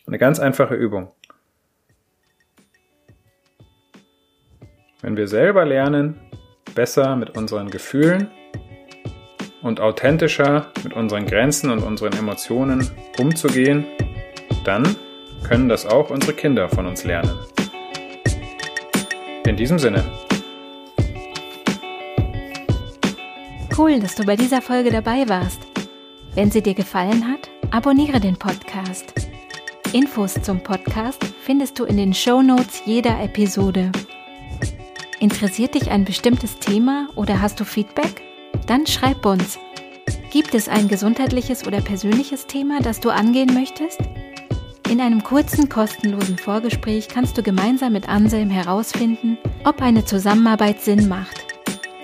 Eine 0.07 0.19
ganz 0.19 0.40
einfache 0.40 0.75
Übung. 0.75 1.12
Wenn 5.03 5.17
wir 5.17 5.29
selber 5.29 5.65
lernen, 5.65 6.21
besser 6.75 7.17
mit 7.17 7.37
unseren 7.37 7.71
Gefühlen 7.71 8.29
und 9.63 9.81
authentischer 9.81 10.67
mit 10.85 10.93
unseren 10.93 11.25
Grenzen 11.25 11.71
und 11.71 11.83
unseren 11.83 12.13
Emotionen 12.13 12.87
umzugehen, 13.19 13.87
dann 14.65 14.95
können 15.43 15.71
das 15.71 15.87
auch 15.87 16.11
unsere 16.11 16.35
Kinder 16.35 16.69
von 16.69 16.87
uns 16.87 17.05
lernen. 17.05 17.33
In 19.47 19.57
diesem 19.57 19.79
Sinne. 19.79 20.05
Cool, 23.77 24.01
dass 24.01 24.15
du 24.15 24.25
bei 24.27 24.37
dieser 24.37 24.61
Folge 24.61 24.91
dabei 24.91 25.27
warst. 25.29 25.63
Wenn 26.35 26.51
sie 26.51 26.63
dir 26.63 26.75
gefallen 26.75 27.27
hat, 27.27 27.49
abonniere 27.71 28.21
den 28.21 28.37
Podcast. 28.37 29.15
Infos 29.95 30.35
zum 30.43 30.63
Podcast 30.63 31.25
findest 31.43 31.79
du 31.79 31.85
in 31.85 31.97
den 31.97 32.13
Show 32.13 32.43
Notes 32.43 32.83
jeder 32.85 33.19
Episode. 33.25 33.91
Interessiert 35.20 35.74
dich 35.74 35.90
ein 35.90 36.06
bestimmtes 36.06 36.59
Thema 36.61 37.09
oder 37.14 37.42
hast 37.42 37.61
du 37.61 37.64
Feedback? 37.66 38.22
Dann 38.66 38.87
schreib 38.87 39.26
uns. 39.26 39.59
Gibt 40.30 40.54
es 40.54 40.66
ein 40.66 40.88
gesundheitliches 40.88 41.66
oder 41.66 41.83
persönliches 41.83 42.46
Thema, 42.46 42.80
das 42.80 43.00
du 43.00 43.11
angehen 43.11 43.52
möchtest? 43.52 44.00
In 44.88 44.98
einem 44.98 45.22
kurzen 45.22 45.68
kostenlosen 45.68 46.38
Vorgespräch 46.38 47.09
kannst 47.09 47.37
du 47.37 47.42
gemeinsam 47.42 47.92
mit 47.92 48.09
Anselm 48.09 48.48
herausfinden, 48.48 49.37
ob 49.64 49.83
eine 49.83 50.06
Zusammenarbeit 50.06 50.80
Sinn 50.80 51.06
macht. 51.06 51.44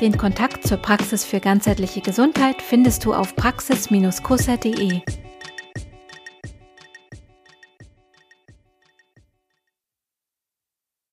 Den 0.03 0.19
Kontakt 0.19 0.69
zur 0.69 0.77
Praxis 0.77 1.25
für 1.25 1.41
ganzheitliche 1.41 2.03
Gesundheit 2.03 2.61
findest 2.61 3.07
du 3.07 3.15
auf 3.15 3.35
praxis-kusser.de. 3.35 5.01